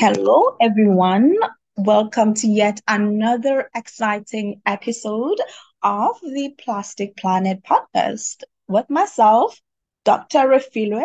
Hello, 0.00 0.56
everyone. 0.60 1.34
Welcome 1.76 2.32
to 2.34 2.46
yet 2.46 2.80
another 2.86 3.68
exciting 3.74 4.62
episode 4.64 5.40
of 5.82 6.20
the 6.22 6.54
Plastic 6.56 7.16
Planet 7.16 7.64
podcast 7.64 8.44
with 8.68 8.88
myself, 8.88 9.60
Dr. 10.04 10.46
Refilwe. 10.46 11.04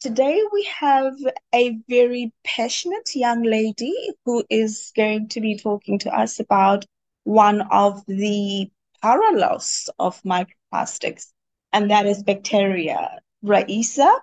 Today, 0.00 0.38
we 0.52 0.64
have 0.64 1.14
a 1.54 1.78
very 1.88 2.30
passionate 2.44 3.08
young 3.14 3.42
lady 3.42 3.94
who 4.26 4.44
is 4.50 4.92
going 4.94 5.28
to 5.28 5.40
be 5.40 5.56
talking 5.56 5.98
to 6.00 6.14
us 6.14 6.40
about 6.40 6.84
one 7.22 7.62
of 7.70 8.04
the 8.04 8.70
parallels 9.00 9.88
of 9.98 10.22
microplastics, 10.24 11.32
and 11.72 11.90
that 11.90 12.04
is 12.04 12.22
bacteria. 12.22 13.18
Raisa 13.42 14.14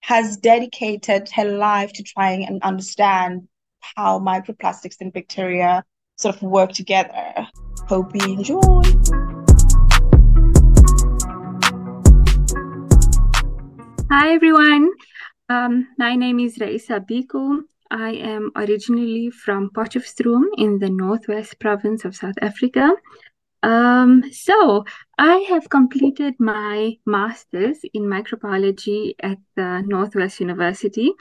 has 0.00 0.36
dedicated 0.36 1.28
her 1.30 1.44
life 1.44 1.92
to 1.92 2.02
trying 2.02 2.46
and 2.46 2.62
understand 2.62 3.48
how 3.96 4.18
microplastics 4.18 4.96
and 5.00 5.12
bacteria 5.12 5.84
sort 6.16 6.36
of 6.36 6.42
work 6.42 6.72
together. 6.72 7.46
Hope 7.88 8.14
you 8.14 8.24
enjoy. 8.24 8.82
Hi 14.10 14.32
everyone, 14.32 14.90
um, 15.48 15.88
my 15.98 16.16
name 16.16 16.40
is 16.40 16.58
Raisa 16.58 17.00
Biku. 17.00 17.60
I 17.90 18.10
am 18.10 18.50
originally 18.56 19.30
from 19.30 19.70
Potchefstroom 19.70 20.44
in 20.58 20.78
the 20.78 20.90
northwest 20.90 21.58
province 21.58 22.04
of 22.04 22.14
South 22.14 22.36
Africa. 22.42 22.94
Um, 23.62 24.24
so 24.32 24.84
I 25.18 25.38
have 25.48 25.68
completed 25.68 26.34
my 26.38 26.96
master's 27.04 27.78
in 27.92 28.02
microbiology 28.04 29.14
at 29.20 29.38
the 29.56 29.82
Northwest 29.86 30.40
University. 30.40 31.12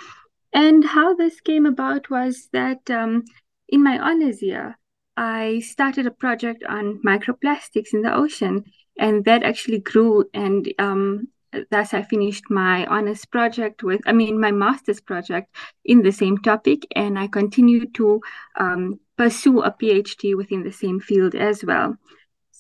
And 0.54 0.84
how 0.84 1.16
this 1.16 1.42
came 1.42 1.66
about 1.66 2.10
was 2.10 2.48
that 2.54 2.90
um, 2.90 3.24
in 3.68 3.84
my 3.84 4.00
honors 4.00 4.42
year, 4.42 4.78
I 5.16 5.60
started 5.60 6.06
a 6.06 6.12
project 6.12 6.64
on 6.64 7.02
microplastics 7.06 7.94
in 7.94 8.04
the 8.04 8.16
ocean, 8.16 8.64
and 9.00 9.26
that 9.26 9.44
actually 9.44 9.80
grew. 9.80 10.26
And 10.34 10.72
um, 10.78 11.28
thus, 11.72 11.94
I 11.94 12.04
finished 12.04 12.46
my 12.52 12.86
honors 12.86 13.26
project 13.26 13.82
with, 13.82 14.02
I 14.06 14.14
mean, 14.14 14.40
my 14.40 14.52
master's 14.52 15.02
project 15.02 15.56
in 15.84 16.04
the 16.04 16.12
same 16.12 16.38
topic, 16.38 16.86
and 16.96 17.18
I 17.18 17.28
continued 17.28 17.96
to 17.96 18.22
um, 18.60 19.00
pursue 19.18 19.62
a 19.62 19.72
PhD 19.72 20.38
within 20.38 20.64
the 20.64 20.72
same 20.72 21.00
field 21.00 21.34
as 21.34 21.64
well. 21.66 21.98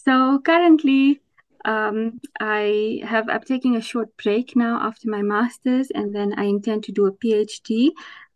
So 0.07 0.39
currently, 0.39 1.19
um, 1.65 2.21
I 2.39 3.01
have 3.03 3.27
I'm 3.27 3.41
taking 3.41 3.75
a 3.75 3.81
short 3.81 4.15
break 4.23 4.55
now 4.55 4.79
after 4.81 5.09
my 5.09 5.21
master's, 5.21 5.91
and 5.91 6.15
then 6.15 6.33
I 6.37 6.45
intend 6.45 6.85
to 6.85 6.93
do 6.93 7.07
a 7.07 7.11
PhD 7.11 7.89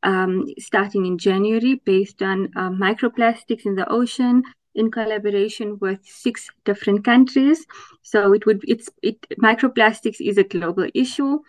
um, 0.03 0.47
starting 0.59 1.05
in 1.05 1.17
January 1.17 1.75
based 1.85 2.21
on 2.21 2.49
uh, 2.57 2.71
microplastics 2.71 3.65
in 3.65 3.75
the 3.75 3.89
ocean 3.89 4.43
in 4.75 4.91
collaboration 4.91 5.77
with 5.79 5.99
six 6.03 6.49
different 6.65 7.05
countries. 7.05 7.65
So 8.01 8.33
it 8.33 8.45
would 8.45 8.61
it's 8.67 8.89
it 9.01 9.21
microplastics 9.41 10.19
is 10.19 10.37
a 10.37 10.43
global 10.43 10.89
issue. 10.93 11.39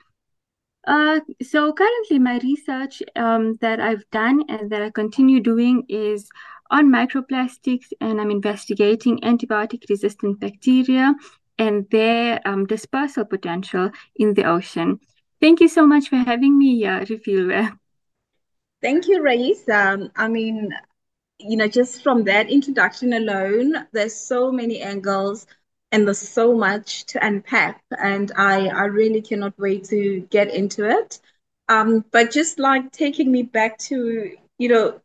Uh, 0.87 1.19
so 1.43 1.73
currently, 1.73 2.21
my 2.21 2.39
research 2.45 3.03
um, 3.17 3.55
that 3.61 3.81
I've 3.81 4.09
done 4.13 4.45
and 4.49 4.71
that 4.71 4.83
I 4.83 4.91
continue 4.91 5.41
doing 5.41 5.85
is 5.89 6.29
on 6.73 6.91
microplastics, 6.91 7.93
and 8.01 8.21
I'm 8.21 8.31
investigating 8.31 9.21
antibiotic 9.21 9.89
resistant 9.89 10.41
bacteria 10.41 11.15
and 11.59 11.87
their 11.91 12.41
um, 12.45 12.67
dispersal 12.67 13.27
potential 13.27 13.91
in 14.17 14.35
the 14.35 14.45
ocean. 14.45 14.99
Thank 15.41 15.61
you 15.61 15.69
so 15.69 15.87
much 15.87 16.09
for 16.09 16.17
having 16.17 16.59
me 16.59 16.77
here, 16.77 17.01
Refilwe. 17.01 17.79
Thank 18.83 19.07
you, 19.07 19.23
Rais. 19.23 19.69
Um, 19.69 20.11
I 20.17 20.27
mean, 20.27 20.75
you 21.39 21.57
know, 21.57 21.69
just 21.69 22.03
from 22.03 22.25
that 22.25 22.51
introduction 22.51 23.13
alone, 23.13 23.87
there's 23.93 24.15
so 24.15 24.51
many 24.51 24.81
angles 24.81 25.47
and 25.93 26.07
there's 26.07 26.19
so 26.19 26.57
much 26.57 27.05
to 27.07 27.25
unpack. 27.25 27.83
And 27.97 28.33
I, 28.37 28.69
I 28.69 28.85
really 28.85 29.21
cannot 29.21 29.57
wait 29.59 29.85
to 29.85 30.27
get 30.31 30.53
into 30.53 30.89
it. 30.89 31.21
Um, 31.69 32.05
but 32.11 32.33
just 32.33 32.59
like 32.59 32.91
taking 32.91 33.31
me 33.31 33.43
back 33.43 33.79
to, 33.79 34.33
you 34.59 34.69
know, 34.69 35.01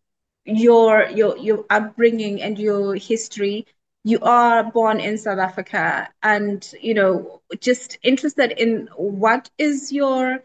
your 0.48 1.10
your 1.10 1.38
your 1.38 1.66
upbringing 1.70 2.42
and 2.42 2.58
your 2.58 2.96
history. 2.96 3.66
You 4.04 4.20
are 4.22 4.64
born 4.72 5.02
in 5.02 5.18
south 5.18 5.40
africa 5.40 6.10
and 6.24 6.72
you 6.82 6.94
know 6.94 7.42
just 7.60 7.98
interested 8.04 8.54
in 8.54 8.88
what 8.96 9.50
is 9.58 9.92
your 9.92 10.40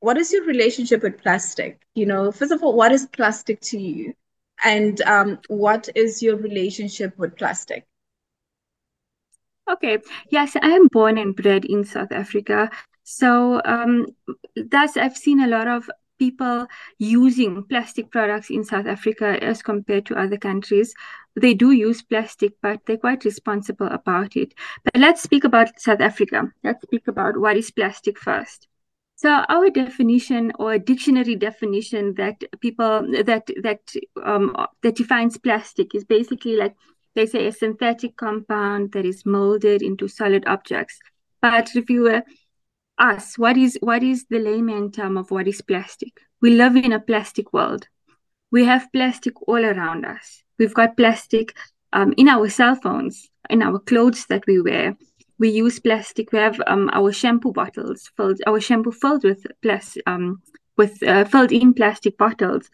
what 0.00 0.18
is 0.18 0.32
your 0.32 0.44
relationship 0.44 1.02
with 1.02 1.18
plastic? 1.22 1.80
You 1.94 2.06
know 2.06 2.32
first 2.32 2.52
of 2.52 2.62
all 2.62 2.76
what 2.76 2.92
is 2.92 3.06
plastic 3.06 3.60
to 3.62 3.78
you? 3.78 4.14
And 4.64 5.00
um, 5.02 5.38
what 5.48 5.88
is 5.94 6.22
your 6.22 6.36
relationship 6.36 7.16
with 7.18 7.36
plastic? 7.36 7.84
Okay. 9.70 9.98
Yes 10.30 10.56
i 10.60 10.68
am 10.68 10.88
born 10.88 11.18
and 11.18 11.34
bred 11.36 11.64
in 11.64 11.84
south 11.84 12.12
africa. 12.12 12.70
So 13.04 13.60
um, 13.64 14.06
thus 14.56 14.96
i've 14.96 15.16
seen 15.16 15.40
a 15.40 15.46
lot 15.46 15.68
of 15.68 15.88
people 16.24 16.66
using 16.98 17.64
plastic 17.64 18.10
products 18.10 18.50
in 18.50 18.64
South 18.64 18.86
Africa 18.86 19.28
as 19.50 19.62
compared 19.62 20.06
to 20.06 20.20
other 20.24 20.38
countries. 20.38 20.94
They 21.44 21.54
do 21.54 21.72
use 21.72 22.00
plastic, 22.02 22.52
but 22.62 22.80
they're 22.84 23.04
quite 23.06 23.24
responsible 23.24 23.88
about 24.00 24.36
it. 24.36 24.54
But 24.84 24.96
let's 25.04 25.22
speak 25.22 25.44
about 25.44 25.80
South 25.80 26.00
Africa. 26.00 26.38
Let's 26.62 26.82
speak 26.82 27.08
about 27.08 27.36
what 27.36 27.56
is 27.56 27.70
plastic 27.70 28.18
first. 28.18 28.68
So 29.16 29.28
our 29.54 29.70
definition 29.70 30.52
or 30.58 30.78
dictionary 30.78 31.36
definition 31.36 32.14
that 32.14 32.36
people 32.60 32.94
that 33.30 33.44
that 33.66 33.82
um, 34.30 34.44
that 34.82 34.96
defines 34.96 35.38
plastic 35.38 35.94
is 35.94 36.04
basically 36.04 36.56
like 36.56 36.74
they 37.14 37.26
say 37.26 37.46
a 37.46 37.52
synthetic 37.52 38.16
compound 38.16 38.92
that 38.92 39.04
is 39.04 39.24
molded 39.24 39.82
into 39.82 40.08
solid 40.08 40.44
objects. 40.46 40.98
But 41.40 41.76
if 41.76 41.88
you 41.90 42.02
were 42.08 42.22
us 42.98 43.36
what 43.38 43.56
is 43.56 43.78
what 43.80 44.02
is 44.02 44.26
the 44.30 44.38
layman 44.38 44.90
term 44.90 45.16
of 45.16 45.30
what 45.30 45.48
is 45.48 45.60
plastic? 45.60 46.20
We 46.40 46.50
live 46.50 46.76
in 46.76 46.92
a 46.92 47.00
plastic 47.00 47.52
world. 47.52 47.88
We 48.50 48.64
have 48.64 48.92
plastic 48.92 49.34
all 49.48 49.64
around 49.64 50.04
us. 50.04 50.42
We've 50.58 50.74
got 50.74 50.96
plastic 50.96 51.56
um, 51.92 52.14
in 52.16 52.28
our 52.28 52.48
cell 52.48 52.76
phones 52.76 53.30
in 53.50 53.62
our 53.62 53.78
clothes 53.78 54.26
that 54.26 54.44
we 54.46 54.60
wear. 54.60 54.96
We 55.38 55.50
use 55.50 55.80
plastic. 55.80 56.32
We 56.32 56.38
have 56.38 56.60
um, 56.66 56.90
our 56.92 57.12
shampoo 57.12 57.52
bottles 57.52 58.10
filled 58.16 58.40
our 58.46 58.60
shampoo 58.60 58.92
filled 58.92 59.24
with 59.24 59.46
plastic 59.62 60.02
um, 60.06 60.42
with 60.76 61.02
uh, 61.02 61.24
filled 61.24 61.52
in 61.52 61.74
plastic 61.74 62.16
bottles. 62.16 62.70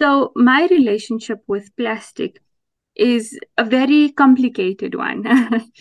So 0.00 0.32
my 0.34 0.66
relationship 0.70 1.38
with 1.46 1.74
plastic 1.76 2.40
is 2.96 3.38
a 3.56 3.64
very 3.64 4.10
complicated 4.10 4.94
one 4.94 5.24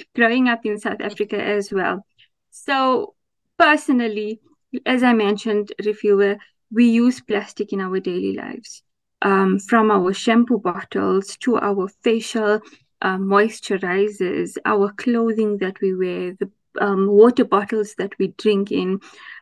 growing 0.16 0.48
up 0.48 0.66
in 0.66 0.80
south 0.80 1.02
africa 1.02 1.42
as 1.42 1.72
well. 1.72 2.06
So 2.52 3.16
personally, 3.61 4.39
as 4.88 5.03
I 5.03 5.13
mentioned, 5.13 5.72
Refilwe, 5.79 6.39
we 6.72 6.85
use 6.89 7.22
plastic 7.22 7.72
in 7.72 7.79
our 7.79 7.99
daily 7.99 8.33
lives. 8.33 8.81
Um, 9.22 9.59
from 9.59 9.91
our 9.91 10.13
shampoo 10.13 10.57
bottles 10.57 11.38
to 11.41 11.57
our 11.57 11.88
facial 12.03 12.59
uh, 13.03 13.17
moisturizers, 13.17 14.57
our 14.66 14.91
clothing 14.94 15.59
that 15.59 15.79
we 15.79 15.94
wear, 15.94 16.33
the 16.39 16.50
um, 16.79 17.07
water 17.07 17.45
bottles 17.45 17.94
that 18.00 18.17
we 18.17 18.29
drink 18.29 18.71
in, 18.71 19.00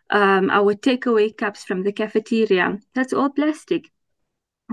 um, 0.09 0.49
our 0.49 0.73
takeaway 0.73 1.35
cups 1.35 1.63
from 1.63 1.83
the 1.83 1.93
cafeteria, 1.93 2.77
that's 2.93 3.13
all 3.13 3.29
plastic. 3.29 3.89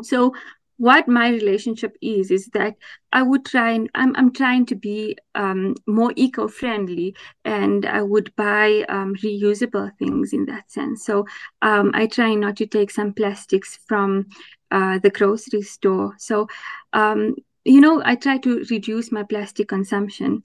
So 0.02 0.34
what 0.78 1.08
my 1.08 1.28
relationship 1.30 1.96
is 2.02 2.30
is 2.30 2.46
that 2.52 2.74
i 3.12 3.22
would 3.22 3.44
try 3.44 3.70
and 3.70 3.88
i'm, 3.94 4.14
I'm 4.16 4.32
trying 4.32 4.66
to 4.66 4.74
be 4.74 5.16
um, 5.34 5.74
more 5.86 6.12
eco-friendly 6.16 7.16
and 7.44 7.86
i 7.86 8.02
would 8.02 8.34
buy 8.36 8.84
um, 8.88 9.14
reusable 9.16 9.90
things 9.98 10.32
in 10.32 10.46
that 10.46 10.70
sense. 10.70 11.04
So 11.04 11.26
um, 11.62 11.90
i 11.94 12.06
try 12.06 12.34
not 12.34 12.56
to 12.56 12.66
take 12.66 12.90
some 12.90 13.12
plastics 13.12 13.78
from 13.86 14.26
uh, 14.70 14.98
the 14.98 15.10
grocery 15.10 15.62
store. 15.62 16.14
So 16.18 16.48
um, 16.92 17.36
you 17.64 17.80
know 17.80 18.02
i 18.04 18.14
try 18.14 18.38
to 18.38 18.64
reduce 18.70 19.10
my 19.12 19.22
plastic 19.22 19.68
consumption. 19.68 20.42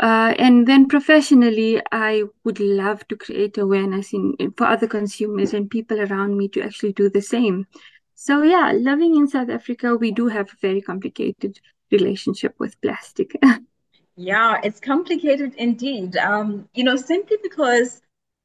Uh, 0.00 0.34
and 0.38 0.66
then 0.66 0.88
professionally, 0.88 1.80
I 1.92 2.24
would 2.42 2.58
love 2.58 3.06
to 3.08 3.16
create 3.16 3.58
awareness 3.58 4.12
in, 4.12 4.34
in, 4.40 4.50
for 4.50 4.66
other 4.66 4.88
consumers 4.88 5.54
and 5.54 5.70
people 5.70 6.00
around 6.00 6.36
me 6.36 6.48
to 6.48 6.62
actually 6.62 6.92
do 6.94 7.08
the 7.08 7.22
same. 7.22 7.66
So 8.14 8.42
yeah, 8.42 8.72
living 8.72 9.16
in 9.16 9.28
South 9.28 9.50
Africa, 9.50 9.96
we 9.96 10.12
do 10.12 10.28
have 10.28 10.48
a 10.48 10.56
very 10.60 10.80
complicated 10.80 11.58
relationship 11.90 12.54
with 12.58 12.80
plastic. 12.80 13.32
yeah, 14.16 14.60
it's 14.62 14.80
complicated 14.80 15.54
indeed. 15.56 16.16
Um, 16.16 16.68
you 16.74 16.84
know, 16.84 16.96
simply 16.96 17.36
because 17.42 18.00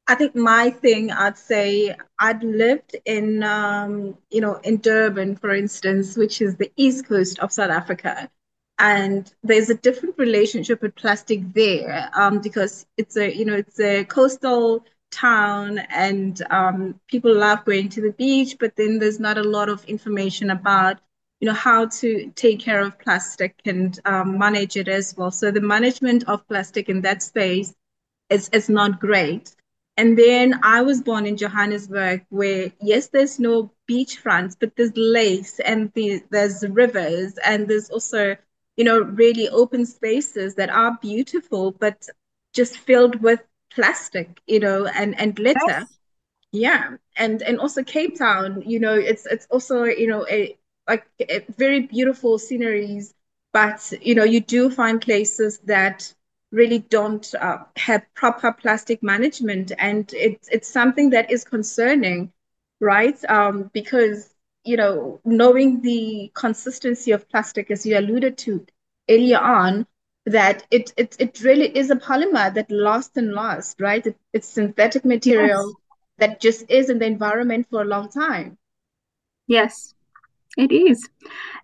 I 0.08 0.16
think 0.16 0.34
my 0.34 0.70
thing, 0.70 1.12
I'd 1.12 1.38
say 1.38 1.94
I'd 2.18 2.42
lived 2.42 2.96
in, 3.04 3.42
um, 3.44 4.18
you 4.30 4.40
know, 4.40 4.56
in 4.64 4.78
Durban, 4.78 5.36
for 5.36 5.54
instance, 5.54 6.16
which 6.16 6.42
is 6.42 6.56
the 6.56 6.72
east 6.76 7.06
coast 7.06 7.38
of 7.38 7.52
South 7.52 7.70
Africa. 7.70 8.28
And 8.78 9.32
there's 9.42 9.70
a 9.70 9.74
different 9.74 10.16
relationship 10.18 10.82
with 10.82 10.96
plastic 10.96 11.52
there 11.52 12.10
um, 12.14 12.40
because 12.40 12.86
it's 12.96 13.16
a, 13.16 13.32
you 13.32 13.44
know, 13.44 13.54
it's 13.54 13.78
a 13.78 14.04
coastal 14.04 14.84
town 15.10 15.78
and 15.78 16.40
um, 16.50 17.00
people 17.08 17.34
love 17.34 17.64
going 17.64 17.88
to 17.90 18.00
the 18.00 18.12
beach, 18.12 18.56
but 18.58 18.76
then 18.76 18.98
there's 18.98 19.20
not 19.20 19.38
a 19.38 19.42
lot 19.42 19.68
of 19.68 19.84
information 19.84 20.50
about, 20.50 20.98
you 21.40 21.46
know, 21.46 21.54
how 21.54 21.86
to 21.86 22.32
take 22.34 22.60
care 22.60 22.80
of 22.80 22.98
plastic 22.98 23.54
and 23.64 23.98
um, 24.04 24.38
manage 24.38 24.76
it 24.76 24.88
as 24.88 25.14
well. 25.16 25.30
So 25.30 25.50
the 25.50 25.60
management 25.60 26.28
of 26.28 26.46
plastic 26.48 26.88
in 26.88 27.00
that 27.02 27.22
space 27.22 27.74
is, 28.28 28.48
is 28.52 28.68
not 28.68 29.00
great. 29.00 29.54
And 29.96 30.16
then 30.16 30.60
I 30.62 30.82
was 30.82 31.02
born 31.02 31.26
in 31.26 31.36
Johannesburg, 31.36 32.24
where 32.30 32.72
yes, 32.80 33.08
there's 33.08 33.38
no 33.38 33.72
beachfronts, 33.90 34.56
but 34.58 34.74
there's 34.76 34.96
lakes 34.96 35.60
and 35.60 35.92
the, 35.94 36.22
there's 36.30 36.64
rivers, 36.66 37.36
and 37.44 37.68
there's 37.68 37.90
also, 37.90 38.36
you 38.76 38.84
know, 38.84 39.00
really 39.00 39.48
open 39.48 39.84
spaces 39.84 40.54
that 40.54 40.70
are 40.70 40.98
beautiful, 41.02 41.72
but 41.72 42.08
just 42.54 42.78
filled 42.78 43.20
with 43.20 43.40
plastic, 43.70 44.40
you 44.46 44.60
know, 44.60 44.86
and 44.86 45.18
and 45.18 45.38
litter. 45.38 45.88
Yes. 45.88 46.00
Yeah, 46.52 46.96
and 47.16 47.42
and 47.42 47.58
also 47.60 47.82
Cape 47.84 48.18
Town, 48.18 48.62
you 48.66 48.80
know, 48.80 48.94
it's 48.94 49.26
it's 49.26 49.46
also 49.50 49.84
you 49.84 50.06
know 50.08 50.26
a 50.28 50.56
like 50.88 51.06
a 51.20 51.40
very 51.56 51.80
beautiful 51.80 52.38
sceneries, 52.38 53.14
but 53.52 53.92
you 54.02 54.14
know 54.14 54.24
you 54.24 54.40
do 54.40 54.70
find 54.70 55.00
places 55.00 55.58
that 55.66 56.12
really 56.52 56.78
don't 56.78 57.34
uh, 57.40 57.58
have 57.76 58.02
proper 58.14 58.52
plastic 58.52 59.02
management, 59.02 59.72
and 59.78 60.12
it's 60.14 60.48
it's 60.50 60.68
something 60.68 61.10
that 61.10 61.30
is 61.30 61.44
concerning, 61.44 62.32
right? 62.80 63.18
Um, 63.28 63.70
because 63.72 64.34
you 64.64 64.76
know 64.76 65.20
knowing 65.24 65.80
the 65.82 66.30
consistency 66.34 67.12
of 67.12 67.28
plastic, 67.28 67.70
as 67.70 67.86
you 67.86 67.98
alluded 67.98 68.38
to 68.38 68.66
earlier 69.08 69.38
on, 69.38 69.86
that 70.26 70.66
it 70.70 70.92
it 70.96 71.16
it 71.18 71.40
really 71.42 71.76
is 71.76 71.90
a 71.90 71.96
polymer 71.96 72.52
that 72.54 72.70
lasts 72.70 73.16
and 73.16 73.32
lasts, 73.32 73.76
right? 73.80 74.06
It, 74.06 74.16
it's 74.32 74.48
synthetic 74.48 75.04
material 75.04 75.66
yes. 75.66 75.74
that 76.18 76.40
just 76.40 76.70
is 76.70 76.90
in 76.90 76.98
the 76.98 77.06
environment 77.06 77.66
for 77.70 77.82
a 77.82 77.86
long 77.86 78.10
time. 78.10 78.58
Yes, 79.46 79.94
it 80.56 80.72
is. 80.72 81.08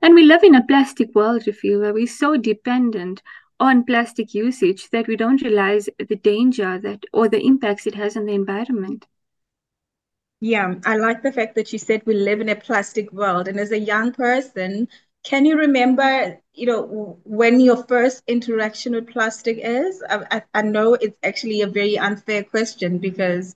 And 0.02 0.14
we 0.14 0.24
live 0.24 0.42
in 0.42 0.54
a 0.54 0.66
plastic 0.66 1.14
world, 1.14 1.46
you 1.46 1.52
feel, 1.52 1.80
where 1.80 1.94
we're 1.94 2.06
so 2.06 2.36
dependent 2.36 3.22
on 3.58 3.84
plastic 3.84 4.34
usage 4.34 4.90
that 4.90 5.06
we 5.06 5.16
don't 5.16 5.42
realize 5.42 5.88
the 5.98 6.16
danger 6.16 6.78
that 6.78 7.04
or 7.12 7.28
the 7.28 7.40
impacts 7.40 7.86
it 7.86 7.94
has 7.94 8.16
on 8.16 8.26
the 8.26 8.34
environment. 8.34 9.06
Yeah, 10.40 10.74
I 10.84 10.96
like 10.96 11.22
the 11.22 11.32
fact 11.32 11.54
that 11.54 11.72
you 11.72 11.78
said 11.78 12.02
we 12.04 12.14
live 12.14 12.40
in 12.40 12.50
a 12.50 12.56
plastic 12.56 13.10
world. 13.12 13.48
And 13.48 13.58
as 13.58 13.72
a 13.72 13.78
young 13.78 14.12
person, 14.12 14.88
can 15.26 15.44
you 15.44 15.58
remember, 15.58 16.40
you 16.54 16.66
know, 16.66 17.18
when 17.24 17.60
your 17.60 17.84
first 17.84 18.22
interaction 18.28 18.94
with 18.94 19.08
plastic 19.08 19.58
is? 19.60 20.02
I, 20.08 20.24
I, 20.30 20.42
I 20.54 20.62
know 20.62 20.94
it's 20.94 21.18
actually 21.24 21.62
a 21.62 21.66
very 21.68 21.98
unfair 21.98 22.44
question 22.44 22.98
because, 22.98 23.54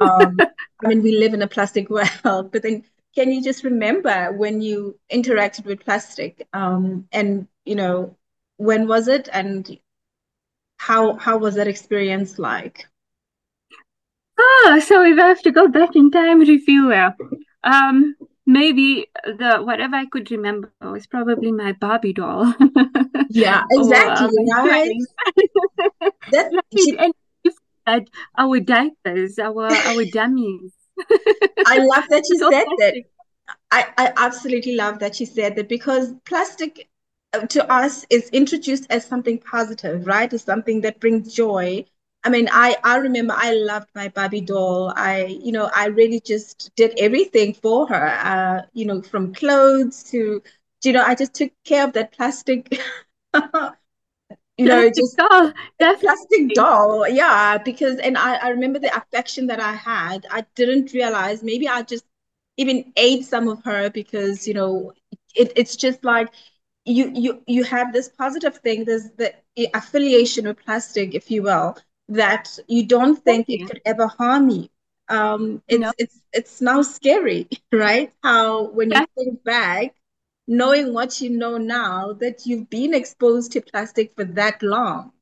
um, 0.00 0.46
I 0.82 0.88
mean, 0.88 1.02
we 1.02 1.18
live 1.18 1.34
in 1.34 1.42
a 1.42 1.48
plastic 1.48 1.90
world, 1.90 2.50
but 2.52 2.62
then 2.62 2.84
can 3.14 3.30
you 3.32 3.42
just 3.44 3.64
remember 3.64 4.32
when 4.32 4.62
you 4.62 4.98
interacted 5.12 5.66
with 5.66 5.84
plastic 5.84 6.48
um, 6.54 7.06
and, 7.12 7.46
you 7.64 7.76
know, 7.76 8.16
when 8.56 8.88
was 8.88 9.08
it 9.08 9.28
and 9.32 9.78
how 10.78 11.14
how 11.16 11.38
was 11.38 11.54
that 11.56 11.68
experience 11.68 12.38
like? 12.38 12.86
Ah, 14.38 14.78
so 14.80 15.02
if 15.04 15.18
I 15.18 15.28
have 15.28 15.42
to 15.42 15.52
go 15.52 15.68
back 15.68 15.94
in 15.96 16.10
time, 16.10 16.40
Refilwe, 16.44 17.14
um, 17.64 18.16
maybe 18.50 19.06
the 19.24 19.58
whatever 19.62 19.96
I 19.96 20.06
could 20.06 20.30
remember 20.30 20.72
was 20.80 21.06
probably 21.06 21.52
my 21.52 21.72
Barbie 21.72 22.12
doll. 22.12 22.52
yeah, 23.30 23.64
exactly. 23.70 24.36
or, 24.50 24.66
right. 24.66 24.96
That's, 26.32 26.54
and 27.86 28.10
our 28.36 28.60
diapers, 28.60 29.38
our 29.38 29.66
our 29.66 30.04
dummies. 30.12 30.72
I 31.66 31.78
love 31.78 32.04
that 32.10 32.24
you 32.28 32.38
so 32.38 32.50
said 32.50 32.64
plastic. 32.64 33.04
that. 33.04 33.54
I, 33.72 33.86
I 33.96 34.12
absolutely 34.16 34.76
love 34.76 34.98
that 35.00 35.18
you 35.18 35.26
said 35.26 35.56
that 35.56 35.68
because 35.68 36.14
plastic 36.24 36.88
uh, 37.32 37.46
to 37.46 37.72
us 37.72 38.04
is 38.10 38.28
introduced 38.30 38.86
as 38.90 39.04
something 39.04 39.38
positive, 39.38 40.06
right? 40.06 40.32
As 40.32 40.42
something 40.42 40.82
that 40.82 41.00
brings 41.00 41.32
joy. 41.34 41.84
I 42.24 42.28
mean, 42.30 42.48
I 42.52 42.76
I 42.84 42.96
remember 42.98 43.34
I 43.36 43.52
loved 43.54 43.88
my 43.94 44.08
Barbie 44.08 44.42
doll. 44.42 44.92
I 44.96 45.24
you 45.26 45.52
know 45.52 45.70
I 45.74 45.86
really 45.86 46.20
just 46.20 46.70
did 46.76 46.94
everything 46.98 47.54
for 47.54 47.86
her. 47.88 48.06
Uh, 48.08 48.62
you 48.72 48.86
know, 48.86 49.02
from 49.02 49.34
clothes 49.34 50.02
to 50.10 50.42
you 50.84 50.92
know 50.92 51.02
I 51.04 51.14
just 51.14 51.34
took 51.34 51.52
care 51.64 51.84
of 51.84 51.92
that 51.94 52.12
plastic. 52.12 52.78
you 54.56 54.68
know, 54.68 54.88
plastic 54.90 54.90
just 54.90 55.18
doll. 55.18 55.52
plastic 56.00 56.52
doll. 56.54 57.08
Yeah, 57.08 57.58
because 57.58 57.98
and 57.98 58.16
I 58.18 58.36
I 58.36 58.48
remember 58.50 58.78
the 58.78 58.96
affection 58.96 59.46
that 59.48 59.60
I 59.60 59.72
had. 59.74 60.26
I 60.30 60.44
didn't 60.54 60.92
realize 60.92 61.42
maybe 61.42 61.68
I 61.68 61.82
just 61.82 62.04
even 62.56 62.92
ate 62.96 63.24
some 63.24 63.48
of 63.48 63.64
her 63.64 63.90
because 63.90 64.46
you 64.46 64.54
know 64.54 64.92
it, 65.34 65.52
it's 65.56 65.76
just 65.76 66.04
like 66.04 66.28
you 66.84 67.10
you 67.14 67.42
you 67.46 67.64
have 67.64 67.92
this 67.92 68.08
positive 68.08 68.56
thing 68.58 68.84
there's 68.84 69.10
the 69.16 69.32
affiliation 69.74 70.46
with 70.46 70.64
plastic 70.64 71.14
if 71.14 71.30
you 71.30 71.42
will 71.42 71.76
that 72.10 72.58
you 72.68 72.86
don't 72.86 73.16
think 73.24 73.46
it 73.48 73.66
could 73.66 73.80
ever 73.84 74.06
harm 74.06 74.48
you 74.50 74.68
um 75.08 75.62
it's 75.68 75.80
no. 75.80 75.92
it's 75.98 76.20
it's 76.32 76.60
now 76.60 76.82
scary 76.82 77.48
right 77.72 78.12
how 78.22 78.64
when 78.70 78.90
you 78.90 79.06
think 79.16 79.42
back 79.44 79.94
knowing 80.46 80.92
what 80.92 81.20
you 81.20 81.30
know 81.30 81.56
now 81.56 82.12
that 82.12 82.46
you've 82.46 82.68
been 82.70 82.92
exposed 82.94 83.52
to 83.52 83.60
plastic 83.60 84.12
for 84.14 84.24
that 84.24 84.62
long 84.62 85.12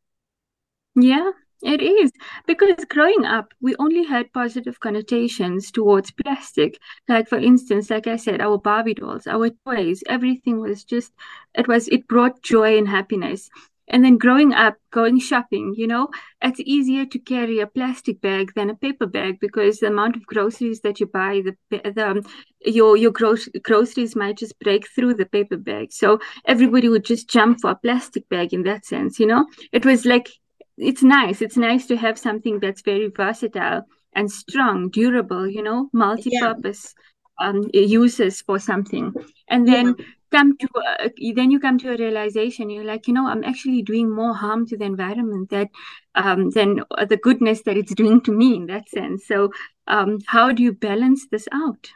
yeah 0.94 1.30
it 1.62 1.82
is 1.82 2.12
because 2.46 2.84
growing 2.88 3.24
up, 3.24 3.52
we 3.60 3.74
only 3.80 4.04
had 4.04 4.32
positive 4.32 4.78
connotations 4.78 5.72
towards 5.72 6.12
plastic. 6.12 6.78
Like, 7.08 7.28
for 7.28 7.38
instance, 7.38 7.90
like 7.90 8.06
I 8.06 8.16
said, 8.16 8.40
our 8.40 8.58
Barbie 8.58 8.94
dolls, 8.94 9.26
our 9.26 9.50
toys, 9.66 10.02
everything 10.08 10.60
was 10.60 10.84
just, 10.84 11.12
it 11.54 11.66
was, 11.66 11.88
it 11.88 12.06
brought 12.06 12.42
joy 12.42 12.78
and 12.78 12.88
happiness. 12.88 13.50
And 13.90 14.04
then 14.04 14.18
growing 14.18 14.52
up, 14.52 14.76
going 14.90 15.18
shopping, 15.18 15.74
you 15.76 15.86
know, 15.86 16.08
it's 16.42 16.60
easier 16.60 17.06
to 17.06 17.18
carry 17.18 17.60
a 17.60 17.66
plastic 17.66 18.20
bag 18.20 18.52
than 18.54 18.70
a 18.70 18.74
paper 18.74 19.06
bag 19.06 19.38
because 19.40 19.78
the 19.78 19.86
amount 19.86 20.16
of 20.16 20.26
groceries 20.26 20.80
that 20.82 21.00
you 21.00 21.06
buy, 21.06 21.42
the 21.44 21.56
the 21.70 22.24
your 22.66 22.96
your 22.96 23.10
gro- 23.10 23.36
groceries 23.62 24.14
might 24.14 24.36
just 24.36 24.58
break 24.60 24.88
through 24.94 25.14
the 25.14 25.26
paper 25.26 25.56
bag. 25.56 25.92
So 25.92 26.18
everybody 26.44 26.88
would 26.88 27.04
just 27.04 27.30
jump 27.30 27.60
for 27.60 27.70
a 27.70 27.76
plastic 27.76 28.28
bag 28.28 28.52
in 28.52 28.62
that 28.64 28.84
sense, 28.84 29.18
you 29.18 29.26
know. 29.26 29.46
It 29.72 29.86
was 29.86 30.04
like 30.04 30.28
it's 30.76 31.02
nice. 31.02 31.42
It's 31.42 31.56
nice 31.56 31.86
to 31.86 31.96
have 31.96 32.18
something 32.18 32.60
that's 32.60 32.82
very 32.82 33.08
versatile 33.08 33.82
and 34.14 34.30
strong, 34.30 34.90
durable, 34.90 35.46
you 35.46 35.62
know, 35.62 35.88
multi-purpose 35.92 36.94
yeah. 37.40 37.48
um, 37.48 37.68
uses 37.72 38.42
for 38.42 38.58
something. 38.58 39.12
And 39.48 39.66
then 39.66 39.94
yeah. 39.98 40.04
Come 40.30 40.56
to 40.58 40.68
uh, 40.76 41.08
then 41.34 41.50
you 41.50 41.60
come 41.60 41.78
to 41.78 41.92
a 41.92 41.96
realization. 41.96 42.70
You're 42.70 42.84
like, 42.84 43.08
you 43.08 43.14
know, 43.14 43.26
I'm 43.26 43.44
actually 43.44 43.82
doing 43.82 44.10
more 44.10 44.34
harm 44.34 44.66
to 44.68 44.76
the 44.76 44.84
environment 44.84 45.50
that 45.50 45.68
um, 46.14 46.50
than 46.50 46.82
the 47.08 47.18
goodness 47.22 47.62
that 47.62 47.76
it's 47.76 47.94
doing 47.94 48.20
to 48.22 48.32
me 48.32 48.56
in 48.56 48.66
that 48.66 48.88
sense. 48.88 49.26
So, 49.26 49.50
um, 49.86 50.18
how 50.26 50.52
do 50.52 50.62
you 50.62 50.72
balance 50.72 51.26
this 51.30 51.48
out? 51.52 51.90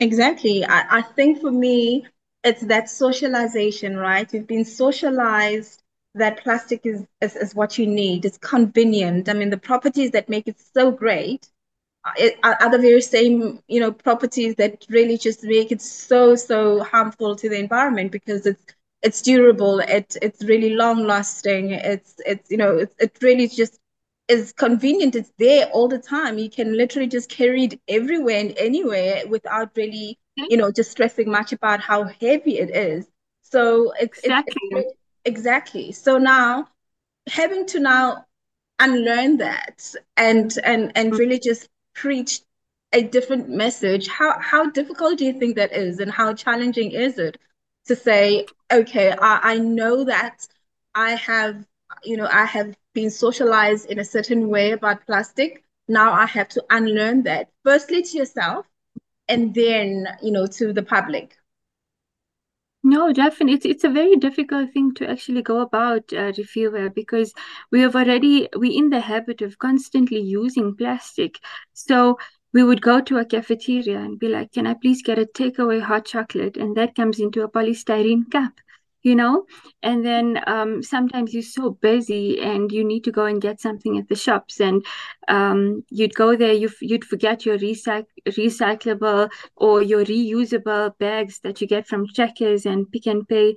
Exactly. 0.00 0.64
I, 0.64 0.98
I 0.98 1.02
think 1.02 1.40
for 1.40 1.50
me, 1.50 2.06
it's 2.42 2.62
that 2.66 2.90
socialization, 2.90 3.96
right? 3.96 4.30
We've 4.30 4.46
been 4.46 4.64
socialized 4.64 5.82
that 6.14 6.42
plastic 6.42 6.84
is, 6.84 7.04
is, 7.20 7.36
is 7.36 7.54
what 7.54 7.78
you 7.78 7.86
need. 7.86 8.24
It's 8.24 8.38
convenient. 8.38 9.28
I 9.28 9.32
mean, 9.32 9.50
the 9.50 9.58
properties 9.58 10.10
that 10.12 10.28
make 10.28 10.46
it 10.46 10.60
so 10.74 10.90
great 10.90 11.48
are, 12.42 12.70
the 12.70 12.78
very 12.78 13.00
same, 13.00 13.60
you 13.66 13.80
know, 13.80 13.92
properties 13.92 14.54
that 14.56 14.84
really 14.88 15.16
just 15.16 15.42
make 15.42 15.72
it 15.72 15.80
so, 15.80 16.34
so 16.34 16.82
harmful 16.84 17.34
to 17.36 17.48
the 17.48 17.58
environment 17.58 18.12
because 18.12 18.46
it's 18.46 18.62
it's 19.02 19.20
durable, 19.20 19.80
it, 19.80 20.16
it's 20.22 20.42
really 20.44 20.70
long 20.70 21.04
lasting, 21.06 21.72
it's, 21.72 22.14
it's 22.24 22.50
you 22.50 22.56
know, 22.56 22.78
it, 22.78 22.94
it 22.98 23.18
really 23.20 23.46
just 23.46 23.78
is 24.28 24.50
convenient. 24.52 25.14
It's 25.14 25.30
there 25.38 25.66
all 25.66 25.88
the 25.88 25.98
time. 25.98 26.38
You 26.38 26.48
can 26.48 26.74
literally 26.74 27.08
just 27.08 27.28
carry 27.28 27.64
it 27.64 27.80
everywhere 27.86 28.40
and 28.40 28.54
anywhere 28.56 29.24
without 29.28 29.72
really, 29.76 30.18
you 30.36 30.56
know, 30.56 30.72
just 30.72 30.90
stressing 30.90 31.30
much 31.30 31.52
about 31.52 31.80
how 31.80 32.04
heavy 32.04 32.58
it 32.58 32.74
is. 32.74 33.06
So 33.42 33.92
it's, 34.00 34.20
exactly. 34.20 34.54
it's, 34.70 34.94
exactly 35.24 35.92
so 35.92 36.18
now 36.18 36.68
having 37.28 37.66
to 37.66 37.80
now 37.80 38.24
unlearn 38.78 39.38
that 39.38 39.94
and 40.16 40.58
and 40.64 40.92
and 40.94 41.12
mm. 41.12 41.18
really 41.18 41.38
just 41.38 41.68
preach 41.94 42.40
a 42.92 43.02
different 43.02 43.48
message 43.48 44.08
how 44.08 44.38
how 44.40 44.70
difficult 44.70 45.18
do 45.18 45.24
you 45.24 45.32
think 45.32 45.56
that 45.56 45.72
is 45.72 45.98
and 45.98 46.10
how 46.10 46.32
challenging 46.32 46.92
is 46.92 47.18
it 47.18 47.38
to 47.86 47.96
say 47.96 48.46
okay 48.72 49.12
i, 49.20 49.54
I 49.54 49.58
know 49.58 50.04
that 50.04 50.46
i 50.94 51.12
have 51.12 51.64
you 52.04 52.16
know 52.16 52.28
i 52.30 52.44
have 52.44 52.76
been 52.94 53.10
socialized 53.10 53.90
in 53.90 53.98
a 53.98 54.04
certain 54.04 54.48
way 54.48 54.72
about 54.72 55.04
plastic. 55.06 55.64
Now 55.88 56.12
i 56.12 56.26
have 56.26 56.48
to 56.50 56.64
unlearn 56.70 57.24
that 57.24 57.48
firstly 57.64 58.02
to 58.02 58.16
yourself 58.18 58.66
and 59.28 59.54
then 59.54 60.06
you 60.22 60.30
know 60.32 60.46
to 60.46 60.72
the 60.72 60.82
public 60.82 61.36
No, 62.84 63.12
definitely. 63.12 63.54
It's, 63.54 63.66
it's 63.66 63.84
a 63.84 63.88
very 63.88 64.14
difficult 64.16 64.72
thing 64.72 64.94
to 64.94 65.08
actually 65.10 65.42
go 65.42 65.60
about, 65.60 66.12
uh, 66.12 66.32
because 66.94 67.32
we 67.72 67.80
have 67.80 67.96
already, 67.96 68.48
we're 68.54 68.78
in 68.78 68.90
the 68.90 69.00
habit 69.00 69.40
of 69.42 69.58
constantly 69.58 70.20
using 70.20 70.76
plastic. 70.76 71.40
So 71.72 72.18
we 72.52 72.62
would 72.62 72.82
go 72.82 73.00
to 73.00 73.18
a 73.18 73.24
cafeteria 73.24 73.98
and 73.98 74.18
be 74.18 74.28
like, 74.28 74.52
can 74.52 74.66
I 74.66 74.74
please 74.74 75.02
get 75.02 75.18
a 75.18 75.24
takeaway 75.24 75.80
hot 75.80 76.04
chocolate? 76.04 76.56
And 76.58 76.76
that 76.76 76.94
comes 76.94 77.18
into 77.18 77.42
a 77.42 77.48
polystyrene 77.50 78.30
cup 78.30 78.52
you 79.04 79.14
know? 79.14 79.44
And 79.82 80.04
then 80.04 80.42
um, 80.46 80.82
sometimes 80.82 81.32
you're 81.32 81.42
so 81.42 81.70
busy 81.70 82.40
and 82.40 82.72
you 82.72 82.84
need 82.84 83.04
to 83.04 83.12
go 83.12 83.26
and 83.26 83.40
get 83.40 83.60
something 83.60 83.98
at 83.98 84.08
the 84.08 84.16
shops 84.16 84.60
and 84.60 84.84
um, 85.28 85.84
you'd 85.90 86.14
go 86.14 86.34
there 86.36 86.52
you 86.52 86.70
you'd 86.80 87.04
forget 87.04 87.46
your 87.46 87.58
recyc- 87.58 88.06
recyclable 88.26 89.30
or 89.56 89.82
your 89.82 90.04
reusable 90.04 90.96
bags 90.98 91.40
that 91.40 91.60
you 91.60 91.66
get 91.66 91.86
from 91.86 92.06
checkers 92.08 92.66
and 92.66 92.90
Pick 92.90 93.06
n 93.06 93.24
Pay 93.26 93.54